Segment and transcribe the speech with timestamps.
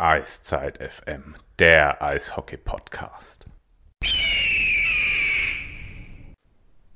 [0.00, 3.46] Eiszeit FM, der Eishockey-Podcast.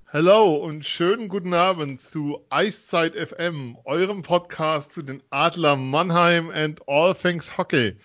[0.07, 6.81] Hallo und schönen guten Abend zu Eiszeit FM, eurem Podcast zu den Adler Mannheim and
[6.87, 7.97] All Things Hockey.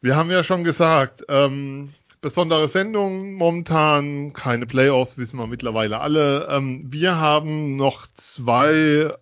[0.00, 6.46] Wir haben ja schon gesagt, ähm, besondere Sendung momentan, keine Playoffs, wissen wir mittlerweile alle.
[6.48, 9.12] Ähm, wir haben noch zwei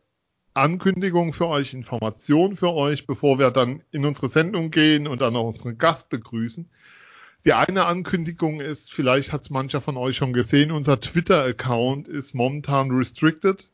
[0.55, 5.37] Ankündigung für euch, Information für euch, bevor wir dann in unsere Sendung gehen und dann
[5.37, 6.69] auch unseren Gast begrüßen.
[7.45, 12.35] Die eine Ankündigung ist, vielleicht hat es mancher von euch schon gesehen, unser Twitter-Account ist
[12.35, 13.69] momentan restricted.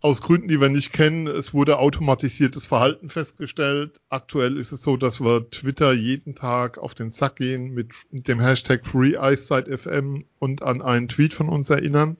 [0.00, 4.00] Aus Gründen, die wir nicht kennen, es wurde automatisiertes Verhalten festgestellt.
[4.10, 8.38] Aktuell ist es so, dass wir Twitter jeden Tag auf den Sack gehen mit dem
[8.38, 12.16] Hashtag FreeEyesiteFM und an einen Tweet von uns erinnern.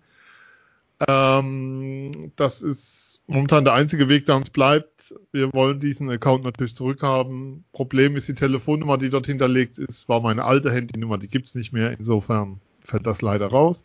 [1.07, 5.15] Ähm, das ist momentan der einzige Weg, der uns bleibt.
[5.33, 7.65] Wir wollen diesen Account natürlich zurückhaben.
[7.73, 11.73] Problem ist, die Telefonnummer, die dort hinterlegt ist, war meine alte Handynummer, die gibt's nicht
[11.73, 11.93] mehr.
[11.93, 13.85] Insofern fällt das leider raus.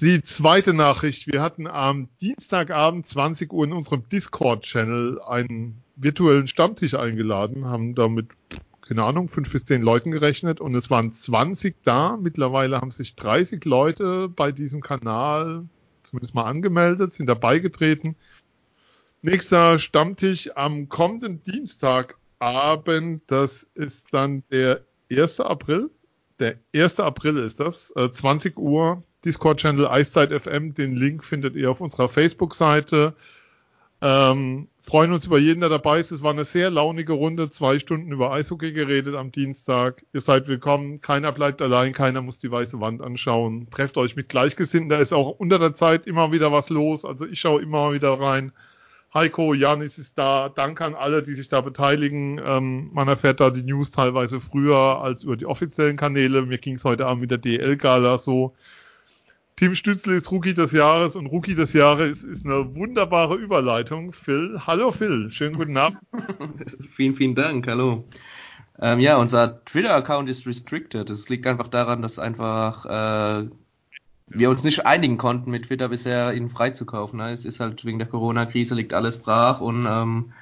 [0.00, 6.94] Die zweite Nachricht, wir hatten am Dienstagabend 20 Uhr in unserem Discord-Channel einen virtuellen Stammtisch
[6.94, 8.28] eingeladen, haben damit,
[8.80, 12.16] keine Ahnung, fünf bis zehn Leuten gerechnet und es waren 20 da.
[12.16, 15.66] Mittlerweile haben sich 30 Leute bei diesem Kanal
[16.10, 18.16] zumindest mal angemeldet, sind dabei getreten.
[19.22, 25.40] Nächster Stammtisch am kommenden Dienstagabend, das ist dann der 1.
[25.40, 25.90] April.
[26.38, 27.00] Der 1.
[27.00, 30.74] April ist das, äh, 20 Uhr, Discord-Channel Eiszeit FM.
[30.74, 33.14] Den Link findet ihr auf unserer Facebook-Seite.
[34.00, 36.10] Ähm, freuen uns über jeden, der dabei ist.
[36.10, 40.04] Es war eine sehr launige Runde, zwei Stunden über Eishockey geredet am Dienstag.
[40.12, 41.00] Ihr seid willkommen.
[41.00, 43.68] Keiner bleibt allein, keiner muss die weiße Wand anschauen.
[43.70, 44.90] Trefft euch mit Gleichgesinnten.
[44.90, 47.04] Da ist auch unter der Zeit immer wieder was los.
[47.04, 48.50] Also ich schaue immer wieder rein.
[49.14, 50.48] Heiko, Janis ist da.
[50.48, 52.40] Danke an alle, die sich da beteiligen.
[52.44, 56.42] Ähm, man erfährt da die News teilweise früher als über die offiziellen Kanäle.
[56.42, 58.56] Mir ging es heute Abend mit der DL-Gala so.
[59.60, 64.14] Tim Stützle ist Rookie des Jahres und Rookie des Jahres ist eine wunderbare Überleitung.
[64.14, 65.98] Phil, hallo Phil, schönen guten Abend.
[66.90, 68.08] vielen, vielen Dank, hallo.
[68.80, 71.10] Ähm, ja, unser Twitter-Account ist restricted.
[71.10, 73.50] Das liegt einfach daran, dass einfach äh,
[74.28, 77.18] wir uns nicht einigen konnten, mit Twitter bisher ihn freizukaufen.
[77.18, 77.30] Ne?
[77.30, 80.32] Es ist halt wegen der Corona-Krise liegt alles brach und ähm,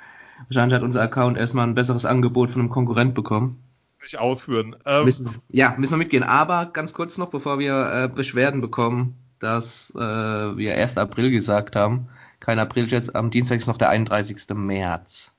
[0.47, 3.65] wahrscheinlich hat unser Account erstmal ein besseres Angebot von einem Konkurrent bekommen.
[4.09, 4.75] Nicht ausführen.
[4.87, 6.23] Ähm, müssen, ja, müssen wir mitgehen.
[6.23, 10.97] Aber ganz kurz noch, bevor wir äh, Beschwerden bekommen, dass äh, wir 1.
[10.97, 12.09] April gesagt haben.
[12.41, 14.49] Kein April jetzt, am Dienstag ist noch der 31.
[14.55, 15.37] März.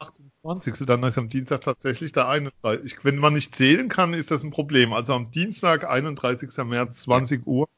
[0.00, 0.84] 28.
[0.84, 3.04] Dann ist am Dienstag tatsächlich der 31.
[3.04, 4.92] Wenn man nicht zählen kann, ist das ein Problem.
[4.92, 6.56] Also am Dienstag, 31.
[6.64, 7.68] März, 20 Uhr,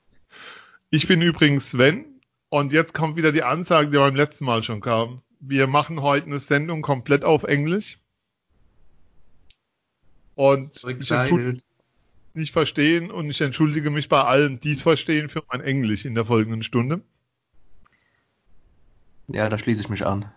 [0.88, 2.06] ich bin übrigens Sven
[2.48, 5.20] und jetzt kommt wieder die Ansage, die beim letzten Mal schon kam.
[5.38, 7.98] Wir machen heute eine Sendung komplett auf Englisch.
[10.40, 11.62] Und ich
[12.32, 16.14] nicht verstehen und ich entschuldige mich bei allen, die es verstehen, für mein Englisch in
[16.14, 17.02] der folgenden Stunde.
[19.28, 20.30] Ja, da schließe ich mich an.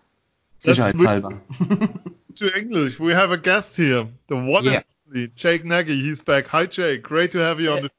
[0.59, 1.41] Sicherheitshalber.
[2.35, 4.75] to English, we have a guest here, the one yeah.
[4.75, 6.01] and only Jake Nagy.
[6.01, 6.47] He's back.
[6.47, 7.01] Hi, Jake.
[7.01, 7.89] Great to have you on the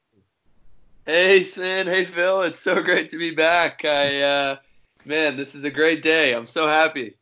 [1.07, 1.87] Hey, Sven.
[1.87, 2.43] Hey, Phil.
[2.43, 3.83] It's so great to be back.
[3.83, 4.57] I, uh,
[5.05, 6.35] man, this is a great day.
[6.35, 7.15] I'm so happy.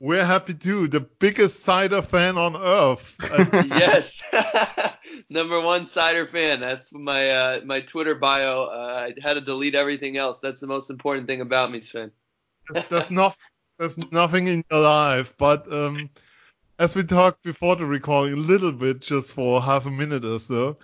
[0.00, 0.86] We're happy too.
[0.86, 3.02] The biggest Seider fan on earth.
[3.52, 4.20] yes,
[5.28, 6.60] number one Seider fan.
[6.60, 8.64] That's my uh, my Twitter bio.
[8.66, 10.38] Uh, I had to delete everything else.
[10.38, 12.12] That's the most important thing about me, Sven.
[12.90, 13.36] there's, not,
[13.78, 16.10] there's nothing in your life, but um,
[16.78, 20.38] as we talked before the recording a little bit, just for half a minute or
[20.38, 20.76] so,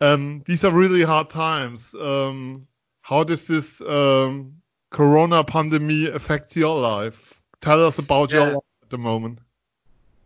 [0.00, 1.94] um, these are really hard times.
[1.94, 2.66] Um,
[3.02, 4.54] how does this um,
[4.90, 7.29] Corona pandemic affect your life?
[7.60, 8.36] Tell us about yeah.
[8.36, 9.38] your life at the moment.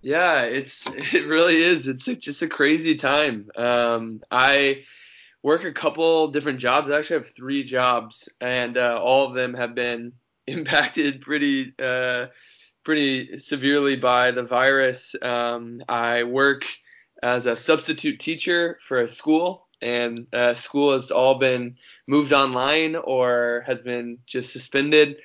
[0.02, 1.88] Yeah, it's it really is.
[1.88, 3.50] It's just a crazy time.
[3.56, 4.84] Um, I
[5.42, 6.90] work a couple different jobs.
[6.90, 10.12] I actually have three jobs, and uh, all of them have been
[10.46, 12.26] impacted pretty uh,
[12.84, 15.14] pretty severely by the virus.
[15.22, 16.66] Um, I work
[17.22, 21.76] as a substitute teacher for a school and uh, school has all been
[22.06, 25.16] moved online or has been just suspended.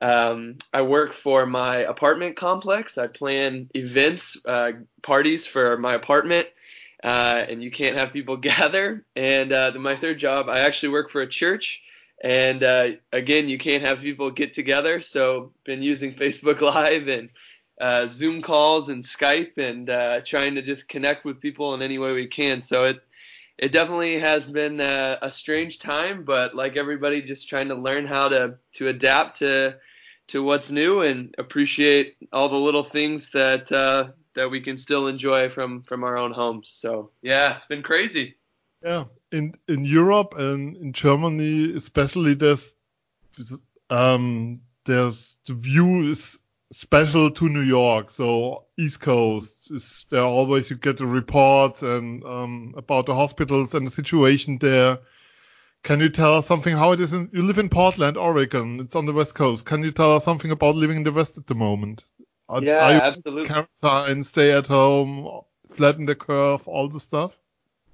[0.00, 2.98] Um, I work for my apartment complex.
[2.98, 4.72] I plan events, uh,
[5.02, 6.48] parties for my apartment,
[7.02, 9.04] uh, and you can't have people gather.
[9.14, 11.82] And uh, my third job, I actually work for a church.
[12.22, 15.00] And uh, again, you can't have people get together.
[15.00, 17.28] So, been using Facebook Live and
[17.80, 21.98] uh, Zoom calls and Skype and uh, trying to just connect with people in any
[21.98, 22.62] way we can.
[22.62, 23.02] So it
[23.58, 28.06] it definitely has been a, a, strange time, but like everybody, just trying to learn
[28.06, 29.76] how to to adapt to
[30.28, 35.06] to what's new and appreciate all the little things that uh, that we can still
[35.06, 36.68] enjoy from from our own homes.
[36.70, 38.36] So yeah, it's been crazy.
[38.82, 42.74] Yeah, in in Europe and in Germany especially, there's
[43.90, 46.38] um there's the view is
[46.72, 48.10] special to New York.
[48.10, 53.74] So East Coast is there always you get the reports and um about the hospitals
[53.74, 54.98] and the situation there.
[55.86, 57.12] Can you tell us something how it is?
[57.12, 58.80] In, you live in Portland, Oregon.
[58.80, 59.64] It's on the West Coast.
[59.66, 62.02] Can you tell us something about living in the West at the moment?
[62.48, 63.48] Are, yeah, are absolutely.
[63.80, 65.42] Quarantine, stay at home,
[65.74, 67.36] flatten the curve, all the stuff.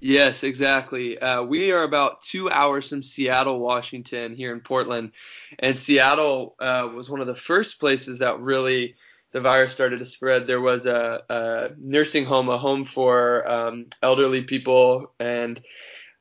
[0.01, 1.19] Yes, exactly.
[1.19, 5.13] Uh, we are about two hours from Seattle, Washington, here in Portland,
[5.59, 8.95] and Seattle uh, was one of the first places that really
[9.33, 10.47] the virus started to spread.
[10.47, 15.61] There was a, a nursing home, a home for um, elderly people, and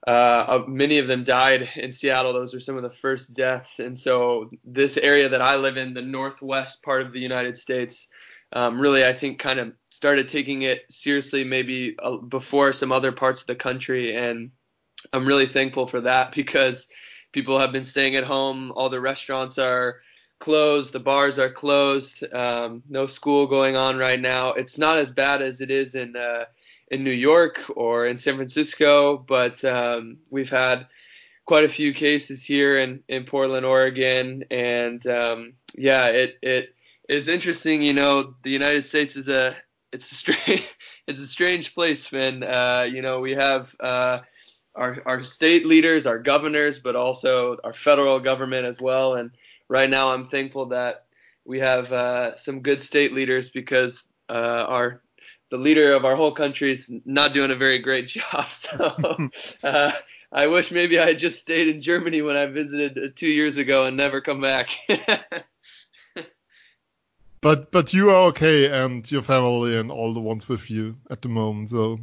[0.08, 2.34] uh, many of them died in Seattle.
[2.34, 3.80] Those are some of the first deaths.
[3.80, 8.08] And so, this area that I live in, the northwest part of the United States,
[8.54, 13.12] um, really, I think, kind of started taking it seriously maybe uh, before some other
[13.12, 14.16] parts of the country.
[14.16, 14.50] And
[15.14, 16.88] I'm really thankful for that because
[17.32, 18.72] people have been staying at home.
[18.76, 20.02] All the restaurants are
[20.40, 24.54] closed, the bars are closed, um, no school going on right now.
[24.54, 26.16] It's not as bad as it is in.
[26.16, 26.46] Uh,
[26.92, 30.88] in New York or in San Francisco, but um, we've had
[31.46, 36.76] quite a few cases here in, in Portland, Oregon, and um, yeah, it it
[37.10, 37.82] is interesting.
[37.82, 39.56] You know, the United States is a
[39.94, 40.68] it's a strange
[41.08, 42.44] it's a strange place, Finn.
[42.44, 44.20] Uh, you know, we have uh,
[44.76, 49.16] our our state leaders, our governors, but also our federal government as well.
[49.16, 49.32] And
[49.70, 51.06] right now, I'm thankful that
[51.46, 55.02] we have uh, some good state leaders because uh, our
[55.52, 58.50] the leader of our whole country is not doing a very great job.
[58.50, 59.30] So
[59.64, 59.92] uh,
[60.32, 63.58] I wish maybe I had just stayed in Germany when I visited uh, two years
[63.58, 64.70] ago and never come back.
[67.42, 71.22] but but you are okay, and your family and all the ones with you at
[71.22, 71.70] the moment.
[71.70, 72.00] So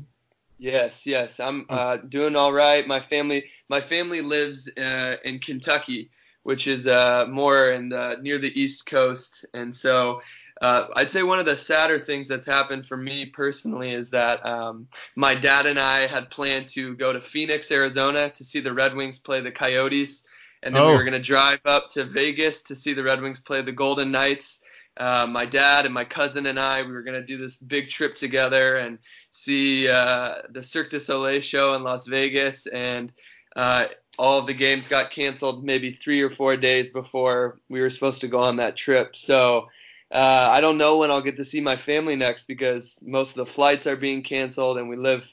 [0.59, 2.87] yes, yes, I'm uh, doing all right.
[2.87, 6.11] My family my family lives uh, in Kentucky,
[6.43, 10.21] which is uh, more in the, near the East Coast, and so
[10.61, 14.45] uh, I'd say one of the sadder things that's happened for me personally is that
[14.45, 18.73] um, my dad and I had planned to go to Phoenix, Arizona to see the
[18.73, 20.27] Red Wings play the Coyotes.
[20.65, 20.89] And then oh.
[20.89, 23.73] we were going to drive up to Vegas to see the Red Wings play the
[23.73, 24.61] Golden Knights.
[24.97, 27.89] Uh, my dad and my cousin and I, we were going to do this big
[27.89, 28.99] trip together and
[29.31, 32.67] see uh, the Cirque du Soleil show in Las Vegas.
[32.67, 33.13] And
[33.55, 33.87] uh,
[34.19, 38.21] all of the games got canceled maybe three or four days before we were supposed
[38.23, 39.17] to go on that trip.
[39.17, 39.69] So
[40.11, 43.47] uh, I don't know when I'll get to see my family next because most of
[43.47, 45.27] the flights are being canceled and we live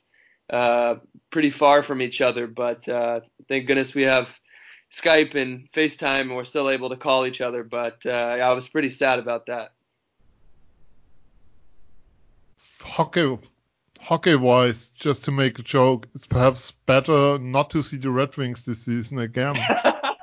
[0.50, 0.96] uh,
[1.32, 2.46] pretty far from each other.
[2.46, 4.28] But uh, thank goodness we have
[4.92, 7.64] Skype and FaceTime and we're still able to call each other.
[7.64, 9.72] But uh, I was pretty sad about that.
[12.82, 13.38] Hockey,
[14.00, 18.36] hockey wise, just to make a joke, it's perhaps better not to see the Red
[18.36, 19.56] Wings this season again.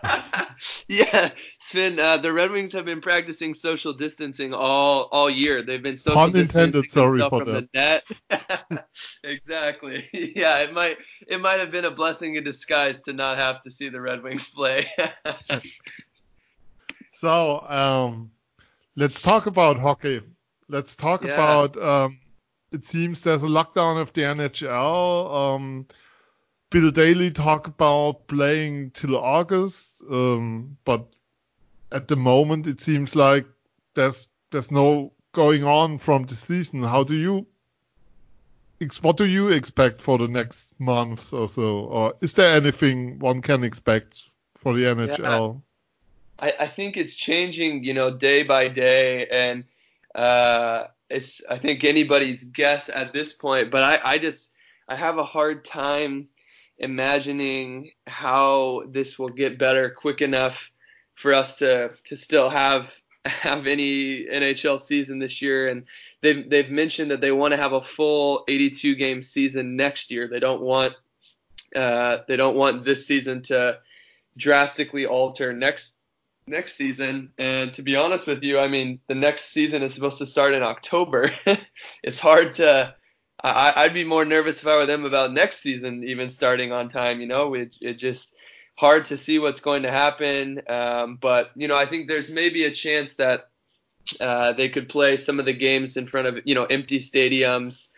[0.93, 5.63] yeah, Sven, uh, the Red Wings have been practicing social distancing all all year.
[5.63, 8.03] They've been social Pun distancing sorry for from that.
[8.29, 8.87] the net.
[9.25, 10.09] exactly.
[10.37, 13.71] Yeah, it might it might have been a blessing in disguise to not have to
[13.71, 14.87] see the Red Wings play.
[17.15, 18.31] so, um,
[18.97, 20.21] let's talk about hockey.
[20.69, 21.35] Let's talk yeah.
[21.35, 21.77] about.
[21.77, 22.19] Um,
[22.71, 25.55] it seems there's a lockdown of the NHL.
[25.55, 25.87] Um,
[26.73, 31.07] Bill Daly talk about playing till August, um, but
[31.93, 33.47] at the moment it seems like
[33.95, 36.83] there's there's no going on from the season.
[36.83, 37.47] How do you
[39.03, 41.63] what do you expect for the next months or so?
[41.63, 44.23] Or is there anything one can expect
[44.57, 45.63] for the NHL?
[46.41, 49.65] Yeah, I, I think it's changing, you know, day by day, and
[50.15, 53.71] uh, it's I think anybody's guess at this point.
[53.71, 54.53] But I, I just
[54.89, 56.29] I have a hard time
[56.83, 60.71] imagining how this will get better quick enough
[61.15, 62.91] for us to to still have
[63.25, 65.85] have any NHL season this year and
[66.23, 70.29] they've they've mentioned that they want to have a full 82 game season next year.
[70.29, 70.95] They don't want
[71.77, 73.79] uh, they don't want this season to
[74.37, 75.97] drastically alter next
[76.47, 77.31] next season.
[77.39, 80.55] And to be honest with you, I mean the next season is supposed to start
[80.55, 81.35] in October.
[82.03, 82.95] it's hard to
[83.43, 86.89] I, would be more nervous if I were them about next season even starting on
[86.89, 87.21] time.
[87.21, 88.35] You know, it, it just
[88.77, 90.63] hard to see what's going to happen.
[90.69, 93.49] Um, but you know, I think there's maybe a chance that
[94.21, 97.89] uh, they could play some of the games in front of you know empty stadiums,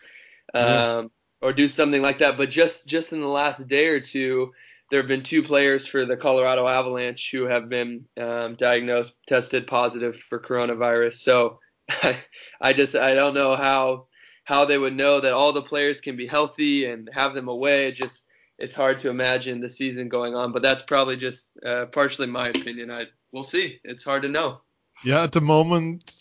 [0.53, 1.03] um, yeah.
[1.41, 2.37] or do something like that.
[2.37, 4.51] But just just in the last day or two,
[4.89, 9.67] there have been two players for the Colorado Avalanche who have been um, diagnosed, tested
[9.67, 11.15] positive for coronavirus.
[11.15, 11.59] So
[11.89, 12.17] I,
[12.61, 14.07] I just I don't know how
[14.45, 17.87] how they would know that all the players can be healthy and have them away.
[17.87, 18.25] It just
[18.57, 22.47] it's hard to imagine the season going on, but that's probably just uh, partially my
[22.49, 22.89] opinion.
[22.89, 23.79] I we'll see.
[23.83, 24.61] It's hard to know.
[25.03, 26.15] Yeah, at the moment,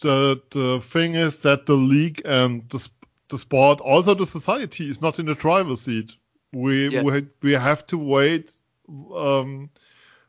[0.00, 2.88] the the thing is that the league and the
[3.28, 6.12] the sport, also the society, is not in the driver's seat.
[6.52, 7.02] We Yeah.
[7.02, 8.56] we we have to wait.
[9.14, 9.68] Um,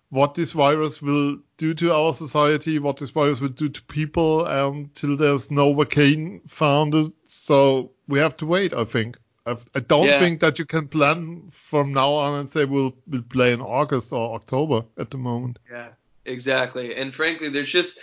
[0.10, 4.46] what this virus will do to our society, what this virus will do to people,
[4.48, 7.14] um, till there's no vaccine found.
[7.28, 8.74] So we have to wait.
[8.74, 9.18] I think.
[9.46, 10.20] I, I don't Yeah.
[10.20, 14.12] think that you can plan from now on and say we'll we'll play in August
[14.12, 15.60] or October at the moment.
[15.72, 15.90] Yeah,
[16.26, 16.96] exactly.
[16.96, 18.00] And frankly, there's just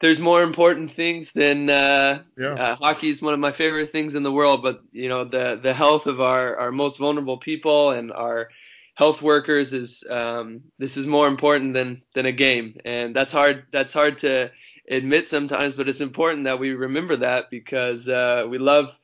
[0.00, 2.54] there's more important things than uh, Yeah.
[2.54, 4.62] uh, hockey is one of my favorite things in the world.
[4.62, 8.48] But you know, the the health of our our most vulnerable people and our
[9.00, 13.64] health workers is um, this is more important than than a game, and that's hard
[13.72, 14.50] that's hard to
[14.90, 15.74] admit sometimes.
[15.74, 18.94] But it's important that we remember that because uh, we love.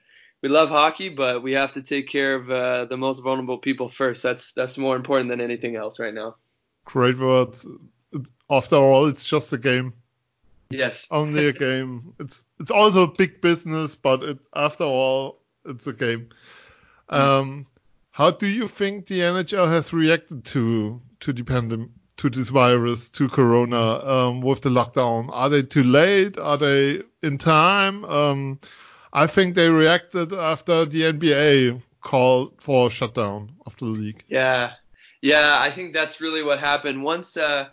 [0.42, 3.88] We love hockey, but we have to take care of uh, the most vulnerable people
[3.88, 4.22] first.
[4.22, 6.36] That's that's more important than anything else right now.
[6.84, 7.66] Great words.
[8.48, 9.94] After all, it's just a game.
[10.68, 11.06] Yes.
[11.10, 12.12] only a game.
[12.20, 16.28] It's it's also a big business, but it after all, it's a game.
[17.08, 17.66] Um,
[18.16, 23.28] how do you think the NHL has reacted to to the to this virus, to
[23.28, 25.28] Corona, um, with the lockdown?
[25.30, 26.38] Are they too late?
[26.38, 28.06] Are they in time?
[28.06, 28.58] Um,
[29.12, 34.24] I think they reacted after the NBA called for shutdown of the league.
[34.28, 34.72] Yeah,
[35.20, 37.04] yeah, I think that's really what happened.
[37.04, 37.68] Once, uh,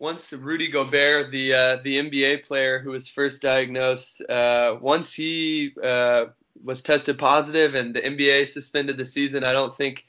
[0.00, 5.72] once Rudy Gobert, the uh, the NBA player who was first diagnosed, uh, once he
[5.84, 6.24] uh,
[6.62, 10.04] was tested positive and the NBA suspended the season, I don't think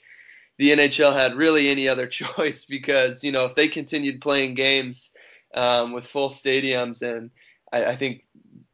[0.57, 5.11] the NHL had really any other choice because you know if they continued playing games
[5.53, 7.31] um, with full stadiums, and
[7.71, 8.25] I, I think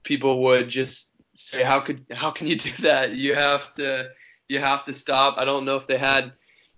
[0.04, 3.12] people would just say, how could how can you do that?
[3.12, 4.10] You have to
[4.48, 5.38] you have to stop.
[5.38, 6.34] I don't know if they had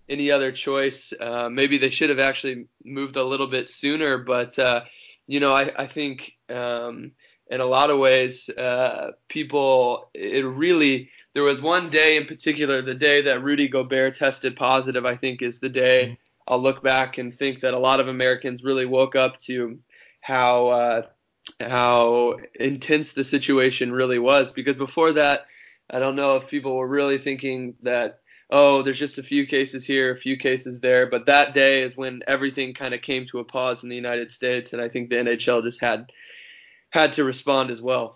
[0.10, 1.14] any other choice.
[1.20, 4.84] Uh, maybe they should have actually moved a little bit sooner, but uh,
[5.28, 7.12] you know, I, I think um,
[7.48, 12.82] in a lot of ways, uh, people, it really, there was one day in particular,
[12.82, 17.18] the day that Rudy Gobert tested positive, I think is the day I'll look back
[17.18, 19.80] and think that a lot of Americans really woke up to
[20.22, 21.02] how uh,
[21.60, 24.52] how intense the situation really was.
[24.52, 25.46] Because before that,
[25.90, 28.20] I don't know if people were really thinking that
[28.50, 31.08] oh, there's just a few cases here, a few cases there.
[31.08, 34.30] But that day is when everything kind of came to a pause in the United
[34.30, 36.12] States, and I think the NHL just had
[36.94, 38.16] had to respond as well.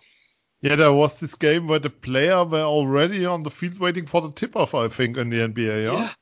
[0.62, 4.22] Yeah, there was this game where the player were already on the field waiting for
[4.22, 5.84] the tip-off, I think, in the NBA.
[5.84, 5.94] Yeah.
[5.94, 6.14] Yeah,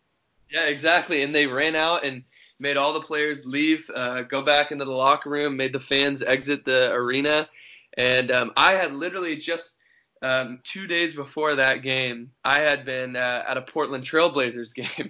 [0.50, 1.24] yeah, exactly.
[1.24, 2.24] And they ran out and
[2.60, 6.22] made all the players leave, uh, go back into the locker room, made the fans
[6.22, 7.50] exit the arena.
[7.98, 9.78] And um, I had literally just
[10.22, 15.10] um, two days before that game, I had been uh, at a Portland Trailblazers game,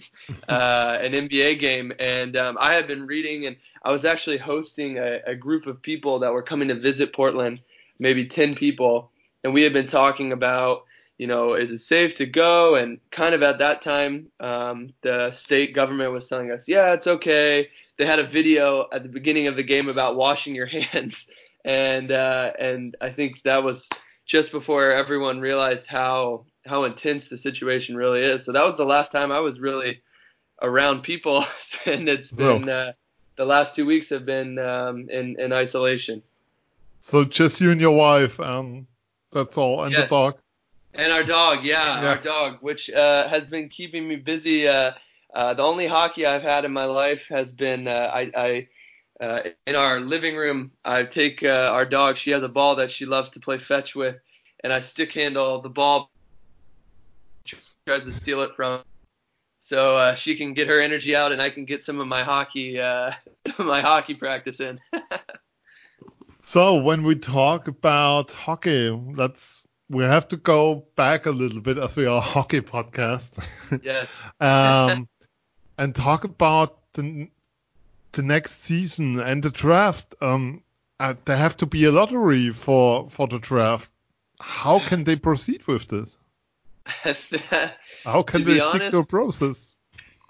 [0.50, 4.98] uh, an NBA game, and um, I had been reading, and I was actually hosting
[4.98, 7.60] a, a group of people that were coming to visit Portland,
[8.00, 9.12] maybe 10 people,
[9.44, 10.86] and we had been talking about
[11.18, 12.76] you know, is it safe to go?
[12.76, 17.08] And kind of at that time, um, the state government was telling us, yeah, it's
[17.08, 17.70] okay.
[17.98, 21.28] They had a video at the beginning of the game about washing your hands,
[21.64, 23.88] and uh, and I think that was
[24.25, 28.46] just before everyone realized how how intense the situation really is.
[28.46, 30.01] So that was the last time I was really
[30.62, 31.46] around people,
[31.86, 32.94] and it's been uh,
[33.38, 36.22] the last two weeks have been um, in in isolation.
[37.01, 38.88] So just you and your wife, um,
[39.32, 40.38] that's all, and the dog.
[40.96, 42.10] And our dog, yeah, Yeah.
[42.10, 44.67] our dog, which uh, has been keeping me busy.
[44.67, 44.94] Uh,
[45.36, 48.67] uh, the only hockey I've had in my life has been uh, I, I
[49.22, 50.72] uh, in our living room.
[50.84, 52.18] I take uh, our dog.
[52.18, 54.16] She has a ball that she loves to play fetch with,
[54.64, 56.12] and I stick handle the ball.
[57.46, 58.84] She tries to steal it from,
[59.64, 62.24] so uh, she can get her energy out, and I can get some of my
[62.24, 63.12] hockey, uh,
[63.60, 64.80] my hockey practice in.
[66.48, 71.78] So when we talk about hockey, let's we have to go back a little bit
[71.78, 73.44] as we are a hockey podcast,
[73.84, 74.10] yes.
[74.40, 75.08] um,
[75.78, 77.28] and talk about the
[78.16, 80.16] the next season and the draft.
[80.22, 80.64] Um,
[81.00, 83.90] uh, there have to be a lottery for for the draft.
[84.40, 86.18] How can they proceed with this?
[88.04, 89.76] How can they stick to a process?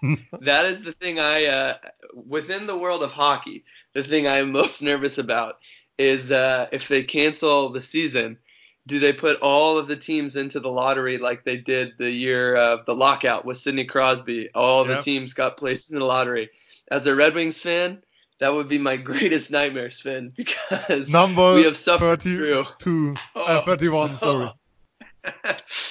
[0.41, 1.77] that is the thing I uh,
[2.13, 3.63] within the world of hockey.
[3.93, 5.59] The thing I am most nervous about
[5.97, 8.37] is uh, if they cancel the season,
[8.87, 12.55] do they put all of the teams into the lottery like they did the year
[12.55, 14.49] of the lockout with Sidney Crosby?
[14.53, 16.49] All the teams got placed in the lottery.
[16.91, 18.03] As a Red Wings fan,
[18.39, 22.63] that would be my greatest nightmare, Sven, because Number we have suffered through.
[22.63, 23.61] 32, uh, Oh.
[23.65, 24.51] 31, sorry.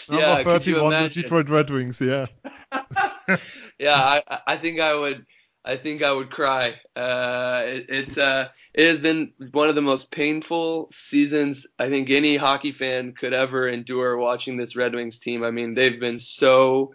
[0.08, 1.08] Number yeah, 31, the?
[1.08, 2.00] Detroit Red Wings.
[2.00, 2.26] Yeah.
[3.78, 5.26] yeah, I, I think I would.
[5.66, 6.74] I think I would cry.
[6.94, 12.10] Uh, it, it's uh, it has been one of the most painful seasons I think
[12.10, 15.42] any hockey fan could ever endure watching this Red Wings team.
[15.42, 16.94] I mean, they've been so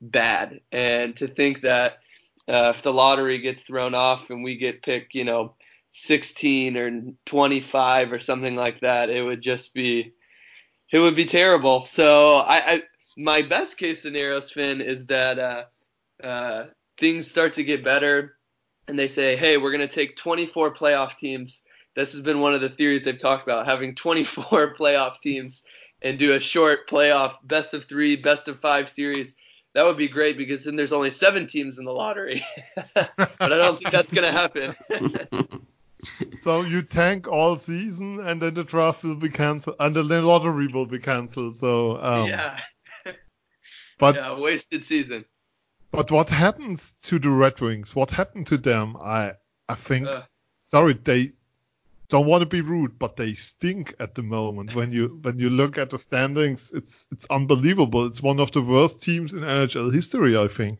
[0.00, 1.98] bad, and to think that
[2.48, 5.54] uh, if the lottery gets thrown off and we get picked, you know,
[5.92, 10.12] 16 or 25 or something like that, it would just be,
[10.92, 11.86] it would be terrible.
[11.86, 12.82] So I, I
[13.16, 15.64] my best case scenario, Sven, is that uh,
[16.22, 16.66] uh,
[16.98, 18.36] things start to get better,
[18.88, 21.62] and they say, hey, we're going to take 24 playoff teams.
[21.94, 25.62] This has been one of the theories they've talked about, having 24 playoff teams
[26.02, 29.36] and do a short playoff best of three, best of five series.
[29.74, 32.44] That would be great because then there's only seven teams in the lottery.
[32.94, 34.74] but I don't think that's going to happen.
[36.42, 40.20] So you tank all season, and then the draft will be cancelled, and then the
[40.20, 41.56] lottery will be cancelled.
[41.56, 42.60] So um, yeah.
[43.98, 45.24] But yeah, wasted season.
[45.90, 47.94] but what happens to the Red Wings?
[47.94, 48.96] What happened to them?
[48.98, 49.32] I
[49.68, 50.22] I think Uh.
[50.62, 51.32] sorry they
[52.14, 54.72] don't want to be rude, but they stink at the moment.
[54.72, 58.06] When you when you look at the standings, it's it's unbelievable.
[58.06, 60.78] It's one of the worst teams in NHL history, I think.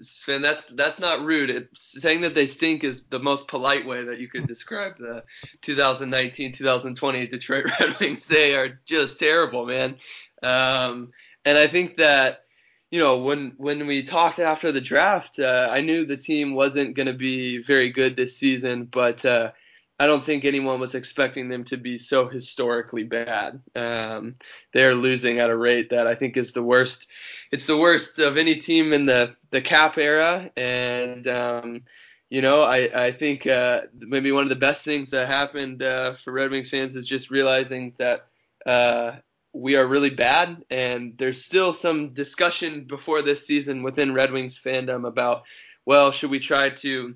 [0.00, 1.50] Sven, that's that's not rude.
[1.50, 5.24] It, saying that they stink is the most polite way that you could describe the
[5.62, 8.26] 2019-2020 Detroit Red Wings.
[8.26, 9.96] They are just terrible, man.
[10.40, 11.10] Um,
[11.44, 12.44] and I think that
[12.92, 16.94] you know when when we talked after the draft, uh, I knew the team wasn't
[16.94, 19.50] going to be very good this season, but uh,
[19.98, 23.60] I don't think anyone was expecting them to be so historically bad.
[23.76, 24.34] Um,
[24.72, 27.06] they're losing at a rate that I think is the worst.
[27.52, 31.82] It's the worst of any team in the the cap era, and um,
[32.28, 36.14] you know I I think uh, maybe one of the best things that happened uh,
[36.16, 38.26] for Red Wings fans is just realizing that.
[38.66, 39.16] Uh,
[39.56, 44.58] we are really bad, and there's still some discussion before this season within Red Wings
[44.58, 45.44] fandom about,
[45.86, 47.14] well, should we try to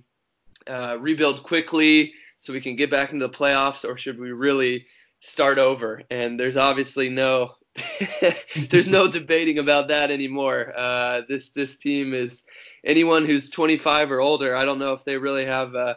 [0.68, 4.86] uh, rebuild quickly so we can get back into the playoffs, or should we really
[5.20, 6.02] start over?
[6.10, 7.54] And there's obviously no
[8.70, 10.72] there's no debating about that anymore.
[10.76, 12.42] Uh, this this team is
[12.84, 14.56] anyone who's 25 or older.
[14.56, 15.94] I don't know if they really have uh,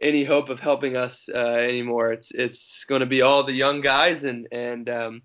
[0.00, 2.12] any hope of helping us uh, anymore.
[2.12, 5.22] It's it's going to be all the young guys, and and um,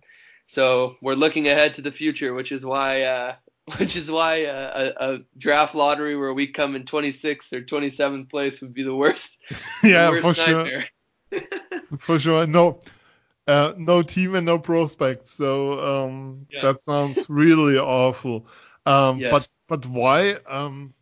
[0.48, 3.36] so we're looking ahead to the future, which is why uh,
[3.78, 8.30] which is why uh, a, a draft lottery where we come in 26th or 27th
[8.30, 9.38] place would be the worst.
[9.84, 10.84] yeah, the for worst sure.
[12.00, 12.48] For sure.
[12.48, 12.82] No,
[13.48, 15.32] uh, no team and no prospects.
[15.32, 16.62] So um, Yeah.
[16.62, 18.48] that sounds really awful.
[18.86, 19.32] Um, Yes.
[19.32, 20.34] But but why?
[20.48, 20.94] Um,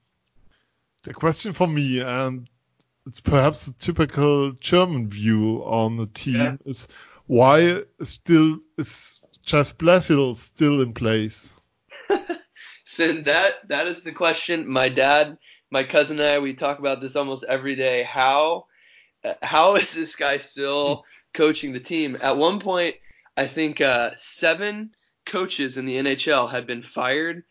[1.04, 2.48] the question for me, and
[3.06, 6.72] it's perhaps a typical German view on the team, Yeah.
[6.72, 6.88] is
[7.28, 11.54] why still is Jeff Blashill still in place?
[12.96, 14.68] Sven, that that is the question.
[14.68, 15.38] My dad,
[15.70, 18.04] my cousin and I, we talk about this almost every day.
[18.04, 18.66] How
[19.42, 22.18] how is this guy still coaching the team?
[22.22, 22.96] At one point,
[23.38, 24.92] I think uh, seven
[25.26, 27.44] coaches in the NHL had been fired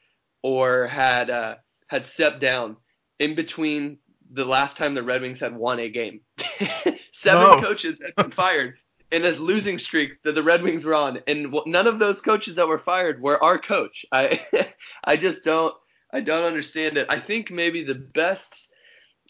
[0.43, 1.55] or had uh,
[1.87, 2.77] had stepped down
[3.19, 3.97] in between
[4.33, 6.21] the last time the Red Wings had won a game.
[7.13, 8.75] seven coaches had been fired
[9.13, 12.55] in this losing streak that the Red Wings were on, and none of those coaches
[12.57, 14.05] that were fired were our coach.
[14.13, 14.41] I
[15.05, 15.75] I just don't
[16.13, 17.07] I don't understand it.
[17.09, 18.69] I think maybe the best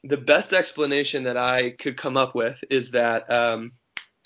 [0.04, 3.72] the best explanation that I could come up with is that um,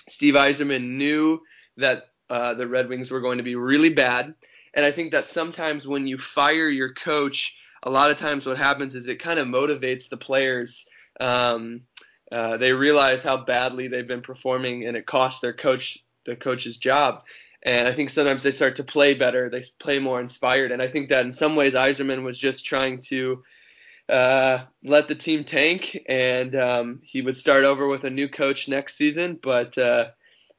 [0.09, 1.41] Steve Yzerman knew
[1.77, 4.35] that uh, the Red Wings were going to be really bad,
[4.75, 8.59] and I think that sometimes when you fire your coach, a lot of times what
[8.59, 10.85] happens is it kind of motivates the players.
[11.21, 11.83] Um,
[12.33, 16.77] uh, they realize how badly they've been performing, and it costs their coach the coach's
[16.77, 17.23] job.
[17.63, 19.49] And I think sometimes they start to play better.
[19.49, 20.73] They play more inspired.
[20.73, 23.43] And I think that in some ways, Yzerman was just trying to
[24.09, 28.69] uh, let the team tank, and um, he would start over with a new coach
[28.69, 29.39] next season.
[29.43, 30.09] But uh,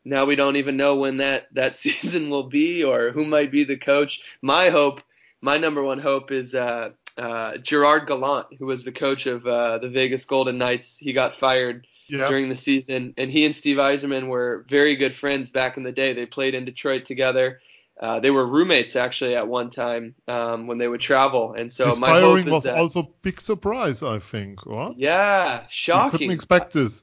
[0.04, 3.63] now we don't even know when that that season will be or who might be
[3.63, 4.21] the coach.
[4.41, 5.01] My hope,
[5.41, 9.78] my number one hope, is uh, uh, Gerard Gallant, who was the coach of uh,
[9.78, 10.97] the Vegas Golden Knights.
[10.97, 15.49] He got fired during the season, and he and Steve Yzerman were very good friends
[15.49, 16.13] back in the day.
[16.13, 17.62] They played in Detroit together.
[17.99, 21.88] Uh, they were roommates actually at one time um, when they would travel, and so
[21.88, 24.65] His my firing was that also big surprise, I think.
[24.65, 24.97] What?
[24.97, 25.65] yeah,
[26.12, 27.01] You couldn't expect this.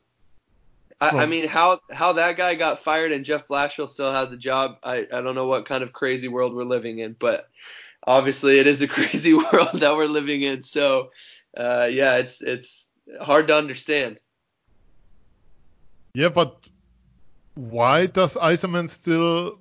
[1.01, 4.37] I, I mean, how how that guy got fired and Jeff Blashill still has a
[4.37, 4.77] job.
[4.85, 7.49] I, I don't know what kind of crazy world we're living in, but
[8.07, 10.63] obviously it is a crazy world that we're living in.
[10.63, 11.11] So
[11.57, 14.21] uh, yeah, it's it's hard to understand.
[16.15, 16.57] Yeah, but
[17.55, 19.59] why does Yzerman still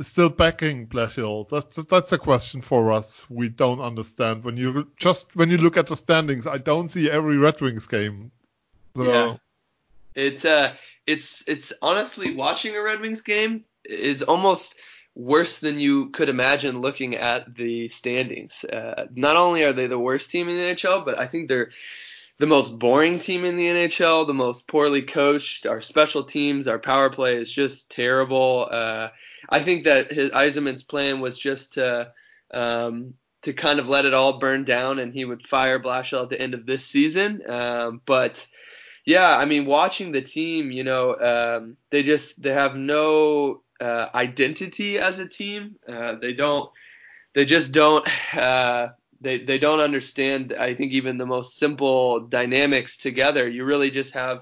[0.00, 1.48] still backing Blashill?
[1.48, 3.22] That's that's a question for us.
[3.28, 6.46] We don't understand when you just when you look at the standings.
[6.46, 8.30] I don't see every Red Wings game.
[8.96, 9.36] So, Yeah.
[10.14, 10.72] It uh,
[11.06, 14.74] it's it's honestly watching a Red Wings game is almost
[15.14, 18.64] worse than you could imagine looking at the standings.
[18.64, 21.70] Uh, not only are they the worst team in the NHL, but I think they're
[22.38, 25.66] the most boring team in the NHL, the most poorly coached.
[25.66, 28.68] Our special teams, our power play is just terrible.
[28.70, 29.10] Uh,
[29.48, 32.12] I think that his Yzerman's plan was just to
[32.52, 36.30] um, to kind of let it all burn down, and he would fire Blashill at
[36.30, 37.48] the end of this season.
[37.48, 38.44] Um, but
[39.04, 44.08] yeah, I mean, watching the team, you know, um, they just they have no uh,
[44.14, 45.76] identity as a team.
[45.88, 46.70] Uh, they don't.
[47.34, 48.06] They just don't.
[48.34, 48.90] Uh,
[49.20, 50.54] they they don't understand.
[50.58, 53.48] I think even the most simple dynamics together.
[53.48, 54.40] You really just have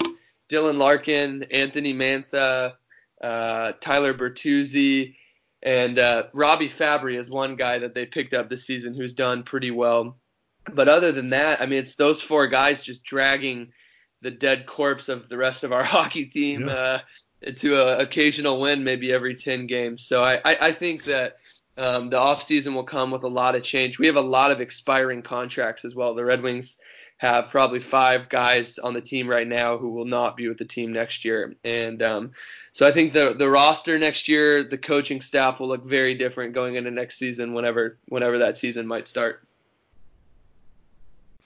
[0.50, 2.74] Dylan Larkin, Anthony Mantha,
[3.22, 5.14] uh, Tyler Bertuzzi,
[5.62, 9.42] and uh, Robby Fabbri is one guy that they picked up this season who's done
[9.42, 10.18] pretty well.
[10.72, 13.72] But other than that, I mean, it's those four guys just dragging
[14.20, 17.00] the dead corpse of the rest of our hockey team Yeah.
[17.57, 20.05] To an occasional win, maybe every 10 games.
[20.05, 21.37] So I, I, I think that
[21.76, 23.98] um, the offseason will come with a lot of change.
[23.98, 26.14] We have a lot of expiring contracts as well.
[26.14, 26.79] The Red Wings
[27.16, 30.64] have probably five guys on the team right now who will not be with the
[30.64, 31.55] team next year.
[31.64, 32.33] And um,
[32.72, 36.55] so I think the the roster next year, the coaching staff will look very different
[36.55, 39.42] going into next season whenever whenever that season might start.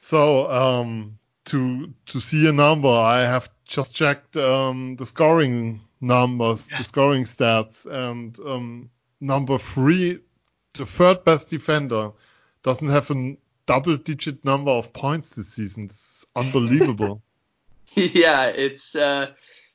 [0.04, 6.66] so um, to to see a number, I have just checked um, the scoring numbers,
[6.66, 10.20] the scoring stats, and um, number three,
[10.74, 12.12] the third best defender,
[12.62, 15.84] doesn't have a double-digit number of points this season.
[15.84, 17.22] It's unbelievable.
[17.94, 19.32] yeah, it's uh,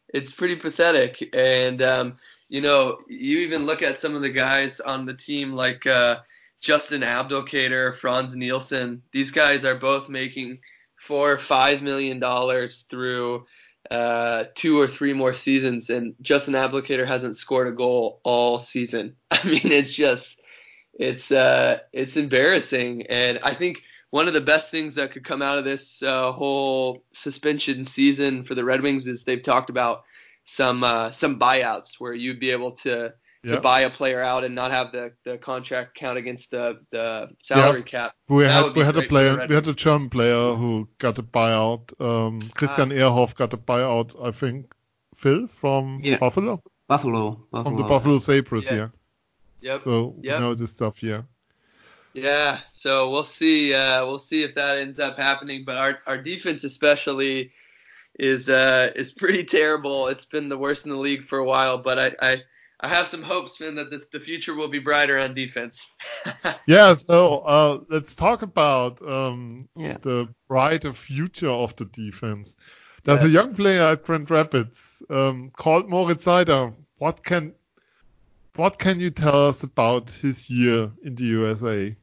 [0.09, 1.29] it's pretty pathetic.
[1.33, 2.17] And um,
[2.49, 6.19] you know, you even look at some of the guys on the team like uh,
[6.61, 9.01] Justin Abdelkader, Frans Nielsen.
[9.11, 10.59] These guys are both making
[10.95, 13.45] four or five million dollars through
[13.91, 19.15] uh, two or three more seasons, and Justin Abdelkader hasn't scored a goal all season.
[19.31, 20.39] I mean, it's just
[20.93, 23.79] it's uh, it's embarrassing, and I think
[24.11, 28.43] one of the best things that could come out of this uh, whole suspension season
[28.43, 30.03] for the Red Wings is they've talked about
[30.45, 33.13] some uh, some buyouts where you'd be able to
[33.45, 33.59] to Yeah.
[33.59, 37.83] buy a player out and not have the, the contract count against the the salary
[37.83, 38.13] cap.
[38.27, 40.55] We That had we had a great for the player we had a German player
[40.55, 41.83] who got a buyout.
[42.01, 42.47] Um, Ah.
[42.55, 44.73] Christian Ehrhoff got a buyout, I think.
[45.15, 46.17] Phil from Yeah.
[46.17, 47.31] Buffalo, Buffalo.
[47.51, 47.63] Buffalo.
[47.63, 48.75] from the Buffalo Sabres, Yeah.
[48.75, 48.87] yeah.
[49.61, 49.81] Yep.
[49.83, 50.35] So Yep.
[50.37, 51.21] we know this stuff, yeah.
[52.13, 53.73] Yeah, so we'll see.
[53.73, 55.63] Uh, we'll see if that ends up happening.
[55.65, 57.51] But our our defense, especially,
[58.17, 60.07] is uh, is pretty terrible.
[60.07, 61.77] It's been the worst in the league for a while.
[61.77, 62.41] But I I,
[62.81, 65.85] I have some hopes, Finn, that this, the future will be brighter on defense.
[66.65, 69.97] Yeah, so uh, let's talk about um, Yeah.
[70.01, 72.55] the brighter future of the defense.
[73.03, 76.73] There's a young player at Grand Rapids um, called Moritz Seider.
[76.97, 77.53] What can
[78.55, 81.95] what can you tell us about his year in the USA,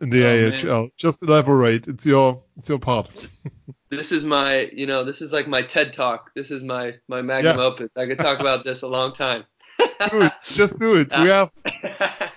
[0.00, 0.68] in the Oh, man.
[0.70, 0.88] AHL?
[0.96, 1.88] Just elaborate.
[1.88, 3.28] It's your it's your part.
[3.90, 6.30] this is my, you know, this is like my TED talk.
[6.34, 7.64] This is my my magnum Yeah.
[7.64, 7.90] opus.
[7.96, 9.44] I could talk about this a long time.
[9.78, 10.32] Do it.
[10.44, 11.08] Just do it.
[11.10, 11.50] We have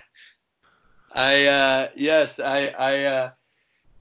[1.12, 3.30] I uh yes, I I uh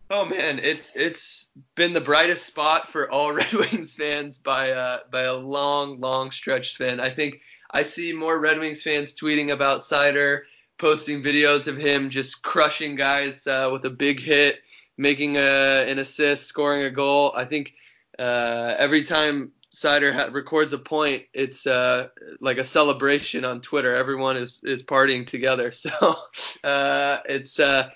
[0.09, 4.99] oh man, it's it's been the brightest spot for all Red Wings fans by uh
[5.11, 6.99] by a long, long stretch Sven.
[6.99, 10.41] I think I see more Red Wings fans tweeting about Seider,
[10.77, 14.59] posting videos of him just crushing guys uh, with a big hit,
[14.97, 17.33] making a, an assist, scoring a goal.
[17.35, 17.73] I think
[18.17, 22.07] uh, every time Seider ha- records a point, it's uh,
[22.41, 23.93] like a celebration on Twitter.
[23.95, 25.71] Everyone is is partying together.
[25.83, 26.15] So
[26.63, 27.89] uh, it's uh,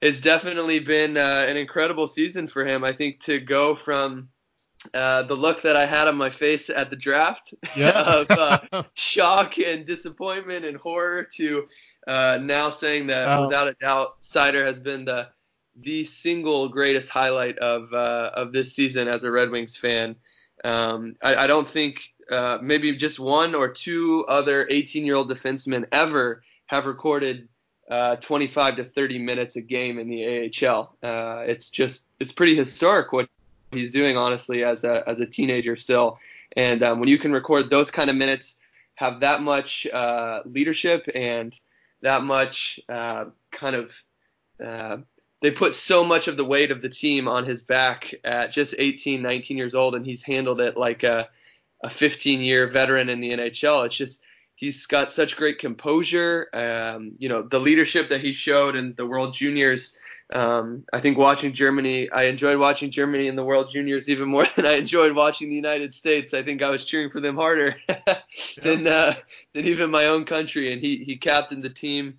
[0.00, 2.84] it's definitely been uh, an incredible season for him.
[2.84, 4.28] I think to go from
[4.94, 7.90] uh, the look that I had on my face at the draft yeah.
[7.90, 8.60] of uh,
[8.94, 11.68] shock and disappointment and horror to
[12.06, 13.42] uh, now saying that Wow.
[13.46, 15.28] without a doubt, Seider has been the
[15.80, 20.16] the single greatest highlight of uh, of this season as a Red Wings fan.
[20.64, 25.30] Um, I, I don't think uh, maybe just one or two other 18 year old
[25.30, 27.48] defensemen ever have recorded
[27.90, 30.96] uh, 25 to 30 minutes a game in the AHL.
[31.02, 33.28] Uh, it's just it's pretty historic what
[33.70, 36.18] he's doing honestly as a as a teenager still.
[36.56, 38.56] And um, when you can record those kind of minutes,
[38.94, 41.58] have that much uh, leadership and
[42.02, 43.90] that much uh, kind of
[44.64, 44.98] uh,
[45.42, 48.74] they put so much of the weight of the team on his back at just
[48.78, 51.28] 18, 19 years old, and he's handled it like a,
[51.82, 53.84] a 15 year veteran in the NHL.
[53.84, 54.22] It's just
[54.62, 56.46] He's got such great composure.
[56.54, 59.96] Um, you know, the leadership that he showed in the World Juniors.
[60.32, 64.46] Um, I think watching Germany, I enjoyed watching Germany in the World Juniors even more
[64.54, 66.32] than I enjoyed watching the United States.
[66.32, 67.74] I think I was cheering for them harder
[68.62, 69.16] than uh,
[69.52, 70.72] than even my own country.
[70.72, 72.18] And he he captained the team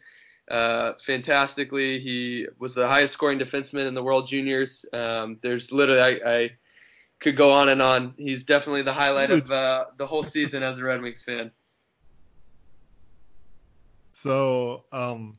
[0.50, 2.00] uh, fantastically.
[2.00, 4.86] He was the highest scoring defenseman in the World Juniors.
[4.94, 6.52] Um, there's literally I, I
[7.20, 8.14] could go on and on.
[8.18, 11.52] He's definitely the highlight of uh, the whole season as a Red Wings fan.
[14.22, 15.38] So, um,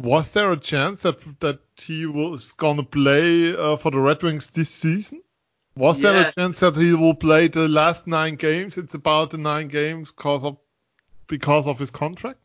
[0.00, 4.48] was there a chance that that he was gonna play uh, for the Red Wings
[4.50, 5.22] this season?
[5.76, 6.12] Was Yeah.
[6.12, 8.76] there a chance that he will play the last nine games?
[8.76, 10.58] It's about the nine games because of
[11.28, 12.40] because of his contract.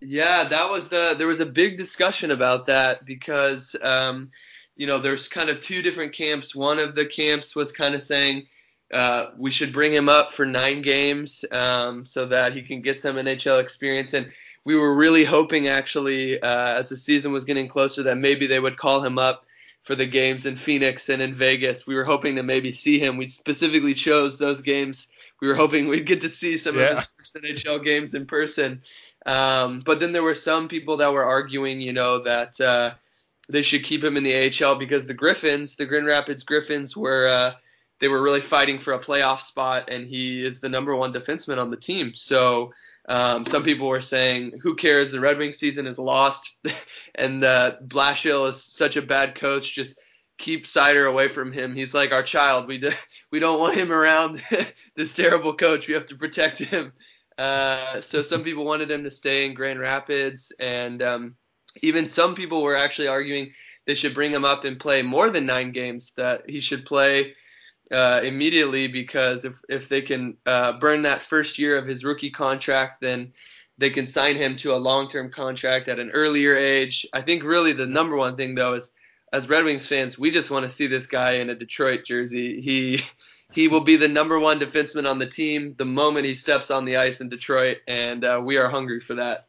[0.00, 4.30] Yeah, that was the there was a big discussion about that because um,
[4.76, 6.54] you know there's kind of two different camps.
[6.54, 8.46] One of the camps was kind of saying
[8.92, 12.98] uh, we should bring him up for nine games um, so that he can get
[12.98, 14.14] some NHL experience.
[14.14, 14.32] And
[14.64, 18.60] we were really hoping actually uh, as the season was getting closer that maybe they
[18.60, 19.44] would call him up
[19.84, 21.86] for the games in Phoenix and in Vegas.
[21.86, 23.16] We were hoping to maybe see him.
[23.16, 25.08] We specifically chose those games.
[25.40, 26.90] We were hoping we'd get to see some Yeah.
[26.90, 28.82] of his first NHL games in person.
[29.26, 32.94] Um, but then there were some people that were arguing, you know, that uh,
[33.48, 37.26] they should keep him in the AHL because the Griffins, the Grand Rapids Griffins, were
[37.26, 37.52] uh,
[38.00, 41.58] they were really fighting for a playoff spot, and he is the number one defenseman
[41.58, 42.14] on the team.
[42.14, 42.72] So
[43.08, 45.10] um, some people were saying, "Who cares?
[45.10, 46.54] The Red Wings season is lost,
[47.14, 49.74] and uh, Blashill is such a bad coach.
[49.74, 49.98] Just
[50.40, 51.74] keep Seider away from him.
[51.74, 52.66] He's like our child.
[52.66, 52.90] We do,
[53.30, 54.42] we don't want him around
[54.96, 55.86] this terrible coach.
[55.86, 56.92] We have to protect him."
[57.38, 61.36] Uh, so some people wanted him to stay in Grand Rapids, and um,
[61.82, 63.52] even some people were actually arguing
[63.86, 66.12] they should bring him up and play more than nine games.
[66.16, 67.34] That he should play
[67.90, 72.30] uh, immediately because if if they can uh, burn that first year of his rookie
[72.30, 73.32] contract, then
[73.78, 77.06] they can sign him to a long-term contract at an earlier age.
[77.14, 78.92] I think really the number one thing though is
[79.32, 82.60] as Red Wings fans, we just want to see this guy in a Detroit jersey.
[82.60, 83.02] He
[83.52, 86.84] he will be the number one defenseman on the team the moment he steps on
[86.84, 89.46] the ice in Detroit, and uh, we are hungry for that.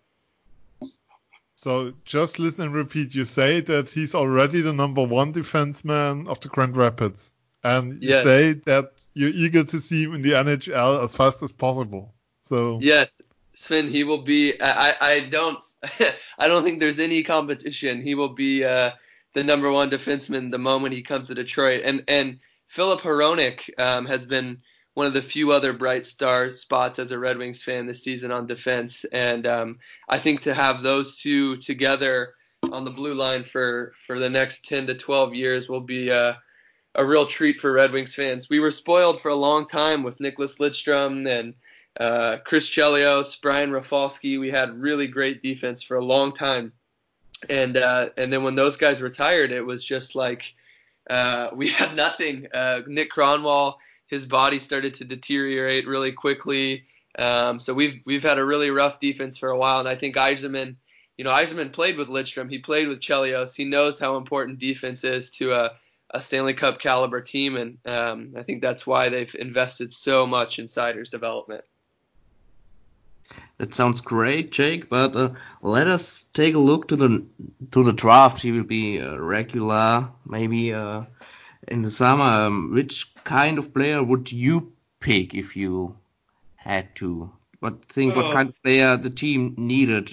[1.55, 3.13] So just listen and repeat.
[3.13, 7.31] You say that he's already the number one defenseman of the Grand Rapids,
[7.63, 8.23] and you Yes.
[8.23, 12.13] say that you're eager to see him in the NHL as fast as possible.
[12.49, 13.15] So Yes,
[13.53, 14.59] Sven, he will be.
[14.61, 15.63] I, I- don't.
[16.39, 18.01] I don't think there's any competition.
[18.01, 18.91] He will be uh,
[19.33, 21.81] the number one defenseman the moment he comes to Detroit.
[21.83, 24.61] And and Filip Hronek um, has been
[24.93, 28.31] one of the few other bright star spots as a Red Wings fan this season
[28.31, 29.05] on defense.
[29.11, 32.33] And um, I think to have those two together
[32.71, 36.33] on the blue line for for the next 10 to 12 years will be uh,
[36.95, 38.49] a real treat for Red Wings fans.
[38.49, 41.53] We were spoiled for a long time with Nicklas Lidstrom and
[41.99, 44.37] uh, Chris Chelios, Brian Rafalski.
[44.37, 46.71] We had really great defense for a long time,
[47.49, 50.53] and uh, and then when those guys retired, it was just like
[51.09, 52.47] uh, we had nothing.
[52.53, 53.75] Uh, Nick Kronwall,
[54.07, 56.85] his body started to deteriorate really quickly.
[57.17, 60.15] Um, so we've we've had a really rough defense for a while, and I think
[60.15, 60.75] Yzerman,
[61.17, 65.03] you know, Yzerman played with Lidstrom, he played with Chelios, he knows how important defense
[65.03, 65.71] is to a
[66.13, 70.59] a Stanley Cup caliber team, and um, I think that's why they've invested so much
[70.59, 71.63] in Seider's development.
[73.57, 74.89] That sounds great, Jake.
[74.89, 77.25] But uh, let us take a look to the
[77.71, 78.41] to the draft.
[78.41, 81.03] He will be uh, regular, maybe uh,
[81.67, 82.23] in the summer.
[82.23, 85.95] Um, which kind of player would you pick if you
[86.55, 87.31] had to?
[87.59, 88.15] What think?
[88.15, 88.33] What Oh.
[88.33, 90.09] kind of player the team needed?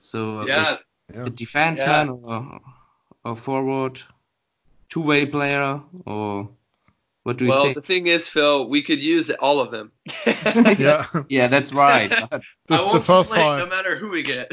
[0.00, 0.76] So uh, Yeah,
[1.12, 1.26] yeah.
[1.26, 2.60] a defenseman or
[3.24, 4.00] a forward,
[4.88, 6.50] two-way player, or
[7.28, 7.74] what do you well, think?
[7.74, 9.92] the thing is, Phil, we could use all of them.
[10.26, 12.10] yeah, Yeah, that's right.
[12.30, 13.58] But the, I won't first complain five.
[13.58, 14.50] no matter who we get.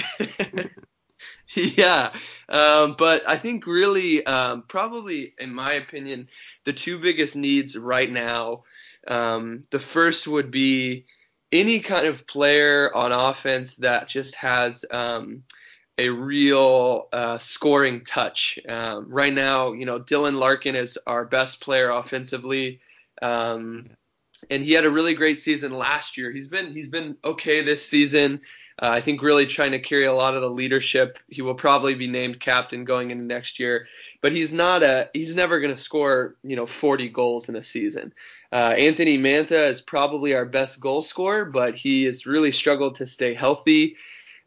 [1.55, 2.11] yeah,
[2.49, 6.27] um, but I think really, um, probably in my opinion,
[6.65, 8.63] the two biggest needs right now.
[9.07, 11.05] Um, the first would be
[11.53, 15.43] any kind of player on offense that just has um,
[15.97, 18.59] a real uh, scoring touch.
[18.67, 22.81] Um, right now, you know, Dylan Larkin is our best player offensively.
[23.21, 23.89] Um,
[24.49, 26.31] and he had a really great season last year.
[26.31, 28.41] He's been he's been okay this season.
[28.81, 31.17] Uh, I think really trying to carry a lot of the leadership.
[31.29, 33.87] He will probably be named captain going into next year,
[34.21, 37.63] but he's not a he's never going to score you know 40 goals in a
[37.63, 38.13] season.
[38.51, 43.07] Uh, Anthony Mantha is probably our best goal scorer, but he has really struggled to
[43.07, 43.95] stay healthy.